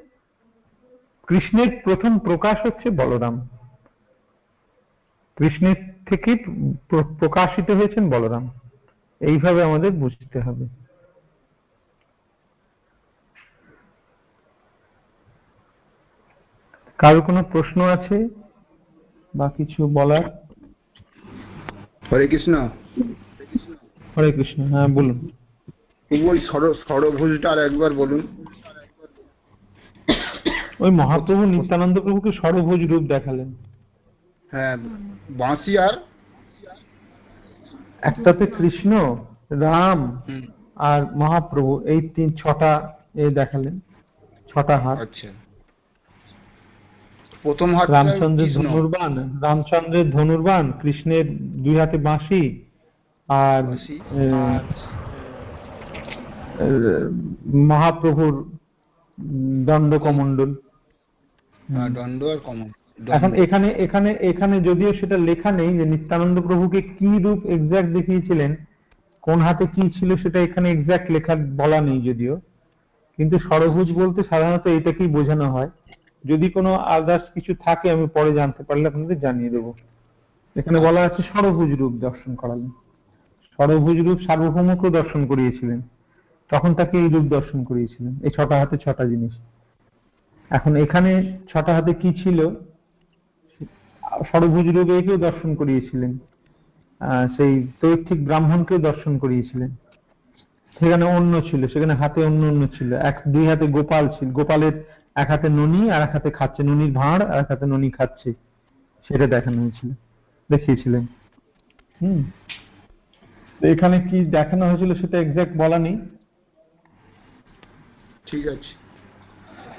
[1.27, 3.47] কৃষ্ণের প্রথম প্রকাশ হচ্ছে বলরাম।
[5.35, 6.35] কৃষ্ণের থেকে
[7.19, 8.51] প্রকাশিত হয়েছেন বলরাম।
[9.19, 10.67] এইভাবে আমাদের বুঝতে হবে।
[16.97, 18.27] কারও কোনো প্রশ্ন আছে
[19.35, 20.23] বা কিছু বলার?
[22.11, 22.69] হরে কৃষ্ণ।
[24.13, 25.17] হরে কৃষ্ণ হ্যাঁ বলুন।
[26.11, 26.39] ওই
[26.87, 28.21] ষড়ভুজটা একবার বলুন।
[30.79, 33.49] ওই মহাপ্রভু নিত্যানন্দ প্রভুকে ষড়ভুজ রূপ দেখালেন।
[34.51, 34.77] হ্যাঁ
[35.29, 35.95] বাঁশি আর?
[38.01, 38.91] একটাতে কৃষ্ণ
[39.51, 40.21] রাম
[40.75, 42.71] আর মহাপ্রভু এই তিন ছটা
[43.15, 43.79] এ দেখালেন
[44.49, 45.29] ছটা হাত। আচ্ছা।
[47.43, 51.25] প্রথম হাত রামচন্দ্রের ধনুর্বান রামচন্দ্রের ধনুর্বান কৃষ্ণের
[51.63, 52.41] দুই হাতে বাঁশি
[57.69, 58.33] মহাপ্রভুর
[59.67, 60.51] দণ্ড কমণ্ডল
[61.97, 62.69] দণ্ড আর কমল
[63.17, 68.51] এখন এখানে এখানে এখানে যদিও সেটা লেখা নেই যে নিত্যানন্দ প্রভুকে কি রূপ এক্সাক্ট দেখিয়েছিলেন
[69.23, 72.35] কোন হাতে কি ছিল সেটা এখানে এক্সাক্ট লেখা বলা নেই যদিও।
[73.17, 75.69] কিন্তু সরভুজ বলতে সাধারণত এটাকেই বোঝানো হয়।
[76.23, 79.71] যদি কোনো আদার্স কিছু থাকে আমি পরে জানতে পারলে আপনাদের জানিয়ে দেবো।
[80.55, 82.71] এখানে বলা আছে সরভুজ রূপ দর্শন করালেন।
[83.57, 85.81] ষড়ভুজ রূপ সার্বভৌমকেও দর্শন করিয়েছিলেন।
[86.51, 89.31] তখন তাকে এই রূপ দর্শন করিয়েছিলেন। এই ছটা হাতে ছটা জিনিস।
[90.49, 92.49] এখন এখানে ছটা হাতে কি ছিল?
[94.31, 96.17] ষড়ভুজ রূপে একেও দর্শন করিয়েছিলেন।
[97.37, 99.69] সেই তৈঠিক ব্রাহ্মণকেও দর্শন করিয়েছিলেন।
[100.79, 104.83] সেখানে অন্য ছিল, সেখানে হাতে অন্য অন্য ছিল। এক, দুই হাতে গোপাল ছিল। গোপালের
[105.15, 108.33] এক হাতে ননি আর এক হাতে খাচ্ছে। ননির ভাঁড় আর এক হাতে ননি খাচ্ছে।
[109.07, 109.89] সেটা দেখানো হয়েছিল।
[110.51, 111.05] দেখিয়েছিলেন।
[112.01, 112.23] হম।
[113.63, 115.95] এখানে কি দেখানো হয়েছিল সেটা এক্সাক্ট বলা নেই।
[118.25, 118.71] ঠিক আছে।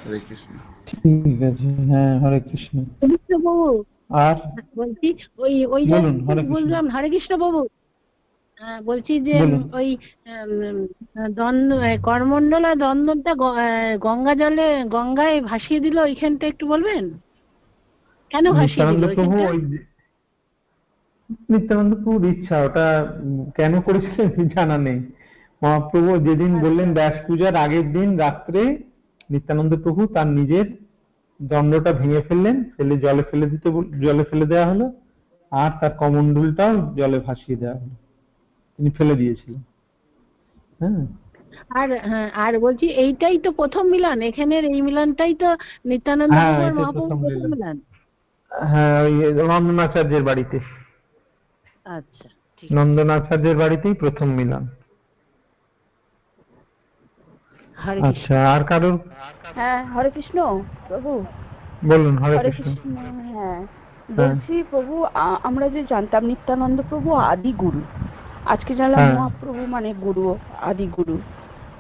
[0.03, 0.53] হরে কৃষ্ণ।
[0.89, 2.76] ঠিক আছে হ্যাঁ হরে কৃষ্ণ।
[3.45, 3.66] বাবু
[4.24, 4.37] আর?
[4.76, 5.09] বলছি
[5.39, 7.61] ওই ওই যে বলুন, হরে কৃষ্ণ। বললাম হরে কৃষ্ণ বাবু
[8.61, 9.35] হ্যাঁ, বলছি যে
[9.72, 9.89] ওই
[11.35, 11.72] দ্বন্দ্ব
[12.03, 13.32] করমণ্ডল আর দ্বন্দ্বটা
[13.99, 17.05] গঙ্গা জলে গঙ্গায় ভাসিয়ে দিল ওইখানটা একটু বলবেন?
[18.30, 19.03] কেন ভাসিয়ে দিল
[21.49, 22.87] নিত্যানন্দ প্রভুর ইচ্ছা ওটা
[23.55, 24.99] কেন করেছিলেন জানা নেই।
[25.62, 28.62] মহাপ্রভু যেদিন বললেন ব্যাস পূজার আগের দিন রাত্রে
[29.31, 30.66] নিত্যানন্দ প্রভু তার নিজের
[31.41, 33.68] দণ্ডটা ভেঙে ফেললেন ফেলে জলে ফেলে দিতে
[34.01, 34.87] জলে ফেলে দেওয়া হলো
[35.53, 37.95] আর তার কমণ্ডলটাও জলে ভাসিয়ে দেওয়া হলো।
[38.75, 39.61] তিনি ফেলে দিয়েছিলেন।
[40.81, 41.03] হ্যাঁ।
[41.70, 45.49] আর হ্যাঁ আর বলছি এইটাই তো প্রথম মিলন এখানের এই মিলনটাই তো
[45.85, 47.77] নিত্যানন্দ হ্যাঁ, প্রভু আর এটাই মহাপ্রভুর প্রথম মিলন।
[48.51, 49.14] হ্যাঁ ওই
[49.49, 50.59] নন্দনাচার্যের বাড়িতে।
[51.87, 52.28] আচ্ছা
[52.62, 54.64] নন্দনাচার্যের বাড়িতেই প্রথম মিলন।
[58.03, 58.97] আচ্ছা আর কারোর?
[59.57, 60.39] হ্যাঁ হরে কৃষ্ণ
[60.89, 61.11] প্রভু।
[61.87, 62.97] বলুন হরে কৃষ্ণ। কৃষ্ণ
[63.35, 63.61] হ্যাঁ।
[64.16, 64.95] বলছি প্রভু
[65.43, 67.80] আমরা যে জানতাম নিত্যানন্দ প্রভু আদি গুরু
[68.47, 70.24] আজকে জানলাম হ্যাঁ। মহাপ্রভু মানে গুরু
[70.61, 71.16] আদি গুরু।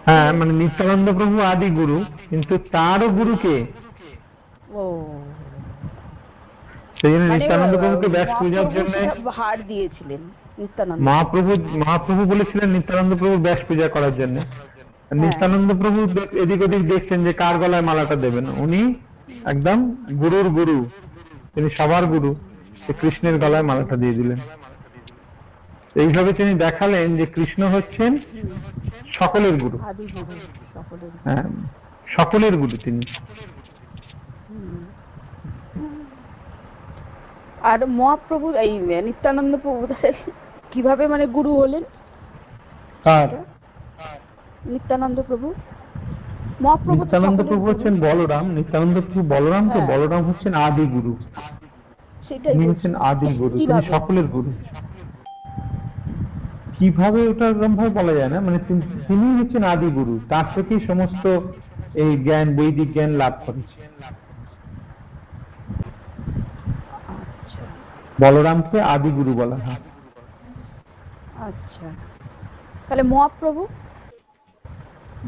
[0.06, 1.96] হ্যাঁ মানে নিত্যানন্দ প্রভু আদি গুরু
[2.30, 3.56] কিন্তু তারও গুরুকে
[4.74, 5.62] ও সেই জন্য মানে নিত্যানন্দ প্রভুকে
[5.94, 6.83] ব্যাস মহাপ্রভু পূজার জন্য সেটা
[9.62, 10.20] দিয়েছিলেন
[11.00, 16.06] মহাপ্রভু মহাপ্রভু বলেছিলেন নিত্যানন্দ প্রভু ব্যাস পূজা করার জন্য। হ্যাঁ। নিত্যানন্দ প্রভু
[16.38, 18.94] এদিক ওদিক দেখছেন যে কার গলায় মালাটা দেবেন। উনি
[19.44, 20.88] একদম গুরুর গুরু।
[21.54, 22.36] তিনি সবার গুরু।
[23.00, 24.38] কৃষ্ণের গলায় মালাটা দিয়ে দিলেন।
[25.94, 28.18] এইভাবে তিনি দেখালেন যে কৃষ্ণ হচ্ছেন
[29.06, 31.44] সকলের গুরু। সকলের হ্যাঁ
[32.06, 33.02] সকলের গুরু তিনি।
[37.70, 38.72] আর মহাপ্রভু এই
[39.08, 39.80] নিত্যানন্দ প্রভু
[40.72, 41.84] কীভাবে মানে গুরু হলেন?
[44.72, 45.48] নিত্যানন্দ প্রভু?
[46.64, 49.64] মহাপ্রভু নিত্যানন্দ প্রভু হচ্ছেন বলরাম। নিত্যানন্দ প্রভু বলরাম?
[49.74, 51.12] তো হ্যাঁ। বলরাম হচ্ছেন আদি গুরু।
[52.26, 54.50] সেটাই হচ্ছেন আদি গুরু। তিনি সকলের গুরু।
[56.76, 58.38] কীভাবে ওটা এরকম ভাবে বলা যায় না?
[58.46, 61.24] মানে তিনি তিনি হচ্ছেন আদি গুরু। তার থেকেই সমস্ত
[62.02, 63.78] এই জ্ঞান বৈদিক জ্ঞান লাভ করেছে
[67.42, 67.64] আচ্ছা
[68.20, 69.82] বলরামকে আদি গুরু বলা হয়।
[71.36, 71.88] আচ্ছা।
[72.88, 73.66] তাহলে মহাপ্রভু?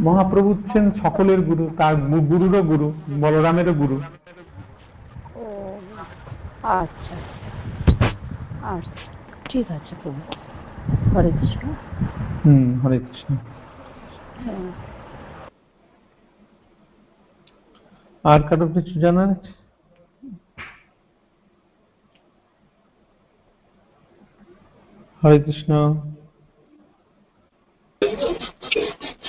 [0.01, 4.01] মহাপ্রভু হচ্ছেন সকলের গুরু তার গুরুরও গুরু বলরামেরও গুরু।
[6.63, 7.17] আচ্ছা।
[8.63, 9.11] আচ্ছা
[9.45, 10.21] ঠিক আছে প্রভু।
[11.17, 11.69] হরে কৃষ্ণ।
[12.45, 13.37] হম হরে কৃষ্ণ।
[14.45, 14.71] হ্যাঁ।
[18.25, 19.66] আর কারও কিছু জানার আছে?
[25.27, 25.73] হরে কৃষ্ণ।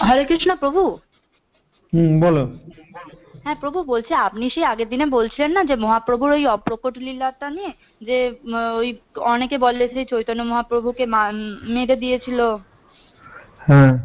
[0.04, 0.82] হরে কৃষ্ণ প্রভু?
[1.94, 2.44] হুম বলো।
[3.44, 7.72] হ্যাঁ প্রভু বলছি আপনি সেই আগের দিনে বলছিলেন না যে মহাপ্রভুর ওই অপ্রকট লীলাটা নিয়ে
[8.02, 8.34] যে
[8.76, 11.06] ওই অনেকে বলে সেই চৈতন্য মহাপ্রভুকে
[11.68, 12.40] মেরে দিয়েছিল।
[13.60, 13.98] হ্যাঁ।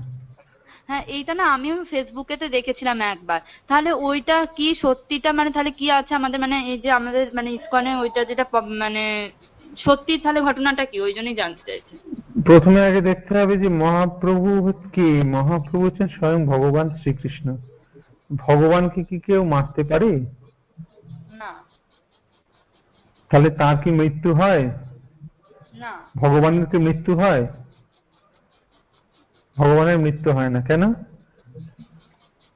[0.87, 6.15] হ্যাঁ এইটা না আমিও ফেসবুকেতে দেখেছিলাম একবার। তাহলে ওইটা কি সত্যিটা মানে তাহলে কি আছে
[6.15, 9.31] আমাদের মানে এই যে আমাদের মানে ইসকনে ওইটা যেটা মানে
[9.77, 11.01] সত্যি তাহলে ঘটনাটা কি?
[11.01, 15.23] ওই জন্যই জানতে চাইছি। প্রথমে আগে দেখতে হবে যে মহাপ্রভু কি?
[15.23, 17.57] মহাপ্রভু হচ্ছেন স্বয়ং ভগবান শ্রীকৃষ্ণ।
[18.37, 20.21] ভগবানকে কি কেউ মারতে পারে?
[21.33, 21.55] না।
[23.31, 24.71] তাহলে তার কি মৃত্যু হয়?
[25.75, 27.47] না। ভগবানের কি মৃত্যু হয়?
[29.57, 30.93] ভগবানের মৃত্যু হয় না। কেন?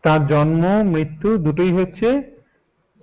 [0.02, 2.36] তার জন্ম মৃত্যু দুটোই হচ্ছে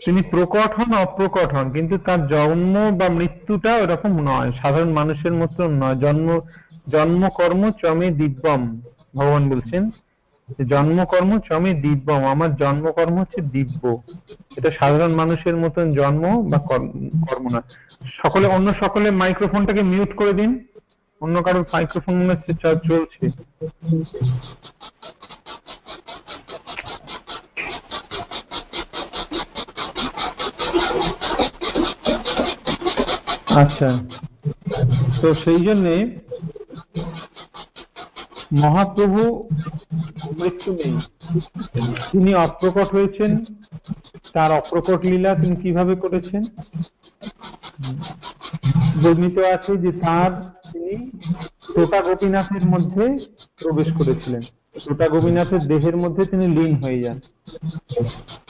[0.06, 5.68] তিনি প্রকট হন, অপ্রকট হন, কিন্তু তার জন্ম বা মৃত্যুটা ওরকম নয়। সাধারণ মানুষের মতো
[5.68, 6.40] নয়। জন্ম,
[6.92, 8.82] জন্মকর্ম চমে দিব্যম,
[9.16, 9.90] ভগবান বলছেন।
[10.70, 14.02] জন্মকর্ম চমে দিব্যম, আমার জন্মকর্ম হচ্ছে দিব্য।
[14.58, 17.64] এটা সাধারণ মানুষের মতন জন্ম বা কর্ম- কর্ম না
[18.06, 20.66] সকলে, অন্য সকলে মাইক্রোফোনটাকে মিউট করে দিন।
[21.22, 22.54] অন্য কারোর মাইক্রোফোন মনে হচ্ছে
[22.90, 23.28] চলছে।
[33.56, 34.00] আচ্ছা।
[35.22, 36.20] তো সেই জন্যে
[38.54, 39.50] মহাপ্রভু
[40.42, 40.98] মৃত্যু নেই।
[42.12, 43.46] তিনি অপ্রকট হয়েছেন,
[44.34, 46.44] তার অপ্রকট লীলা তিনি কীভাবে করেছেন?
[49.04, 50.32] বর্ণিত আছে যে তার
[50.74, 51.10] তিনি
[51.76, 53.26] টোটা গোপীনাথের মধ্যে
[53.62, 54.42] প্রবেশ করেছিলেন।
[54.86, 57.20] টোটা গোপীনাথের দেহের মধ্যে তিনি লীন হয়ে যান।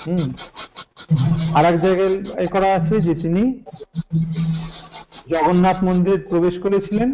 [0.08, 0.34] হম।
[1.56, 3.60] আর এক জায়গায় এ করা আছে যে তিনি
[5.32, 7.10] জগন্নাথ মন্দিরে প্রবেশ করেছিলেন,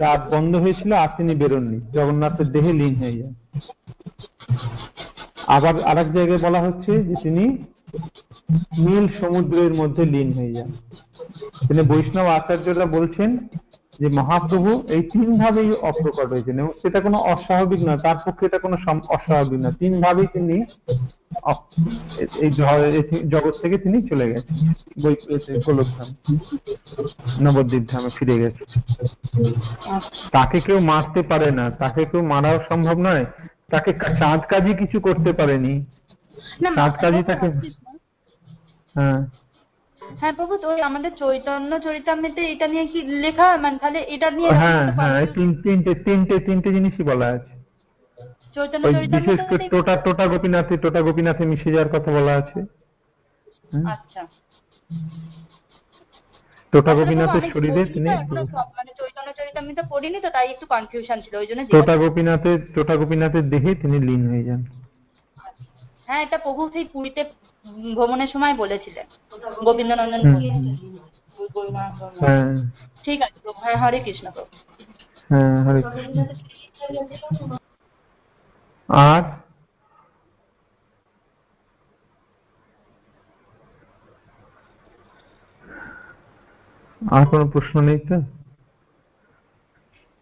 [0.00, 3.32] রাত বন্ধ হয়েছিল আর তিনি বেরোননি। জগন্নাথের দেহে লীন হয়ে যান
[5.46, 7.44] আবার আর এক জায়গায় বলা হচ্ছে যে তিনি
[8.78, 10.70] নীল সমুদ্রের মধ্যে লীন হয়ে যান।
[11.68, 13.30] তিনি বৈষ্ণব আচার্যরা বলছেন
[14.00, 18.58] যে মহাপ্রভু এই তিন ভাবেই অপ্রকট হয়েছেন এবং সেটা কোনো অস্বাভাবিক নয় তার পক্ষে এটা
[18.64, 18.76] কোনো
[19.14, 20.56] অস্বাভাবিক নয়। তিন ভাবেই তিনি
[22.44, 22.50] এই
[23.34, 24.56] জগৎ থেকে তিনি চলে গেছেন।
[25.66, 26.08] গোলকধাম
[27.44, 28.62] নবদ্বীপ ধামে ফিরে গেছে।
[30.36, 33.24] তাকে কেউ মারতে পারে না তাকে কেউ মারাও সম্ভব নয়
[33.72, 33.90] তাকে
[34.20, 35.74] চাঁদ কাজই কিছু করতে পারেনি।
[36.76, 37.46] চাঁদ কাজই তাকে
[38.94, 39.20] হ্যাঁ।
[40.20, 43.46] হ্যাঁ প্রভু ওই আমাদের চৈতন্য চরিতামৃতে এটা নিয়ে কি লেখা?
[43.64, 47.52] মানে তাহলে এটা নিয়ে হ্যাঁ হ্যাঁ তিন তিনটে তিনটে তিনটে জিনিসই বলা আছে।
[48.56, 52.58] চৈতন্য চরিতামৃতে টোটা টোটা গোপীনাথে টোটা গোপীনাথে মিশে যাওয়ার কথা বলা আছে।
[53.94, 54.22] আচ্ছা।
[56.72, 58.08] টোটা গোপীনাথের শরীরে তিনি
[58.78, 63.44] মানে চৈতন্য চরিতামৃত পড়িনি তো তাই একটু কনফিউশন ছিল ওই জন্য টোটা গোপীনাথের টোটা গোপীনাথের
[63.52, 64.60] দেহে তিনি লীন হয়ে যান।
[66.10, 67.22] হ্যাঁ এটা প্রভু সেই পুরীতে
[67.94, 69.06] ভ্রমণের সময় বলেছিলেন।
[69.64, 70.20] গোবিন্দনন্দন।
[72.20, 72.46] হ্যাঁ।
[73.04, 74.52] ঠিক আছে প্রভু। হ্যাঁ হরে কৃষ্ণ প্রভু।
[75.30, 76.16] হ্যাঁ হরে কৃষ্ণ।
[78.88, 79.22] আর?
[87.02, 88.16] আর কোনো প্রশ্ন নেই তো?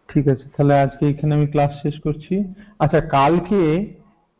[0.09, 2.33] ঠিক আছে তাহলে আজকে এখানে আমি ক্লাস শেষ করছি।
[2.79, 3.61] আচ্ছা কালকে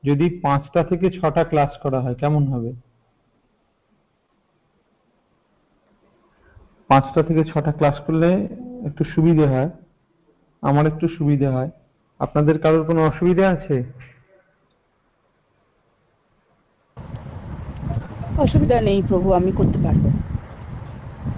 [0.04, 2.72] যদি পাঁচটা থেকে ছটা ক্লাস করা হয় কেমন হবে?
[6.88, 8.48] পাঁচটা থেকে ছটা ক্লাস করলে
[8.86, 9.70] একটু সুবিধে হয়।
[10.62, 11.70] আমার একটু সুবিধে হয়।
[12.20, 13.84] আপনাদের কারোর কোনো অসুবিধা আছে?
[18.38, 20.04] অসুবিধা নেই প্রভু আমি করতে পারব।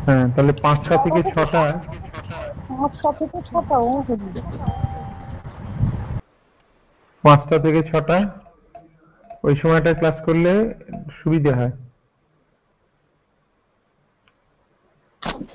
[0.05, 1.63] হ্যাঁ তাহলে পাঁচটা থেকে ছটা।
[2.67, 3.77] পাঁচটা থেকে ছটা
[7.23, 8.40] পাঁচটা থেকে ছটা?
[9.43, 10.73] ওই সময়টা ক্লাস করলে
[11.23, 11.71] সুবিধে হয়।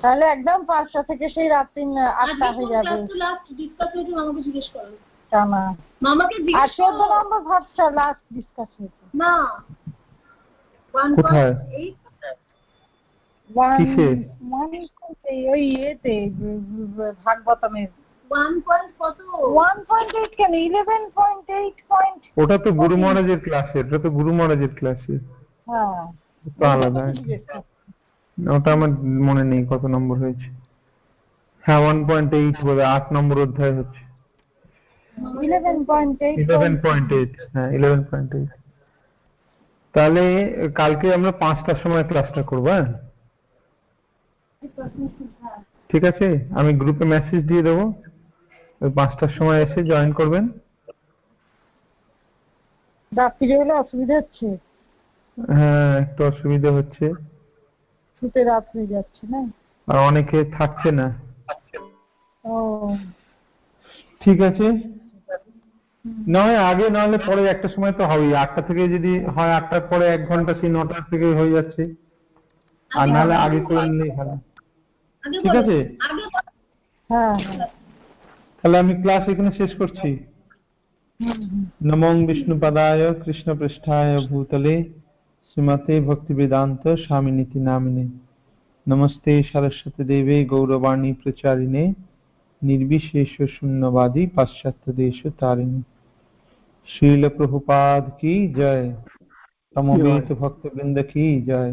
[0.01, 4.97] তাহলে একদম পাঁচটা থেকে সেই রাত্রি আটটা হয়ে যাবে। মামাকে জিজ্ঞেস করো।
[5.29, 9.63] টানা মামাকে আর চোদ্দ নম্বর ভাবছা লাস্ট ডিসকাস হয়েছে। না।
[11.15, 11.51] কোথায়?
[13.55, 14.29] One- কিসে?
[14.51, 15.49] one কোনতে?
[15.51, 17.87] ওই ইয়েতে ব- ব- ভাগবতমের।
[22.37, 25.15] ওটা তো গুরু মহারাজের ক্লাসে ওটা তো গুরু মহারাজের ক্লাসে
[25.67, 26.05] হ্যাঁ।
[26.67, 27.01] আলাদা।
[28.37, 30.47] ওটা আমার মনে নেই কত নম্বর হয়েছে।
[31.63, 34.01] হ্যাঁ ওয়ান পয়েন্ট এইট বলে আট নম্বর অধ্যায় হচ্ছে।
[37.53, 37.69] হ্যাঁ
[39.95, 40.23] তাহলে
[40.75, 42.87] কালকে আমরা পাঁচটার সময় ক্লাসটা করব হ্যাঁ?
[45.89, 46.27] ঠিক আছে?
[46.55, 47.93] আমি গ্রুপে মেসেজ দিয়ে দেবো।
[48.81, 50.49] ওই পাঁচটার সময় এসে জয়েন করবেন।
[53.11, 54.57] রাত্রিরে হলে অসুবিধা হচ্ছে?
[55.53, 57.11] হ্যাঁ একটু অসুবিধা হচ্ছে।
[58.21, 59.47] শুতে রাত হয়ে যাচ্ছে না?
[59.87, 61.15] আর অনেকে থাকছে না।
[62.43, 62.55] ও।
[64.21, 64.67] ঠিক আছে।
[66.29, 70.27] নয় আগে নাহলে পরে একটা সময় তো হবেই। আটটা থেকে যদি হয় আটটার পরে এক
[70.27, 71.95] ঘণ্টা সেই নটার থেকে হয়ে যাচ্ছে।
[72.91, 74.33] আর নাহলে আগে করে নিলেই ভালো
[75.23, 75.97] ঠিক আছে?
[77.09, 77.35] হ্যাঁ।
[78.58, 80.08] তাহলে আমি ক্লাস এখানে শেষ করছি
[81.20, 84.74] হুম হুম নমং বিষ্ণুপদায় কৃষ্ণপৃষ্ঠায় ভূতলে
[85.48, 88.04] শ্রীমতে ভক্তিবেদান্ত স্বামিনীতি নামিনে
[88.86, 91.84] নমস্তে সরস্বতী দেবে গৌরবাণী প্রচারিণে
[92.62, 95.80] निर्विशेष शून्यवादी पाश्चात्य देश तारिणी
[96.88, 98.92] शील प्रभुपाद की जय
[99.76, 101.72] तमोवेत भक्त वृंद की जय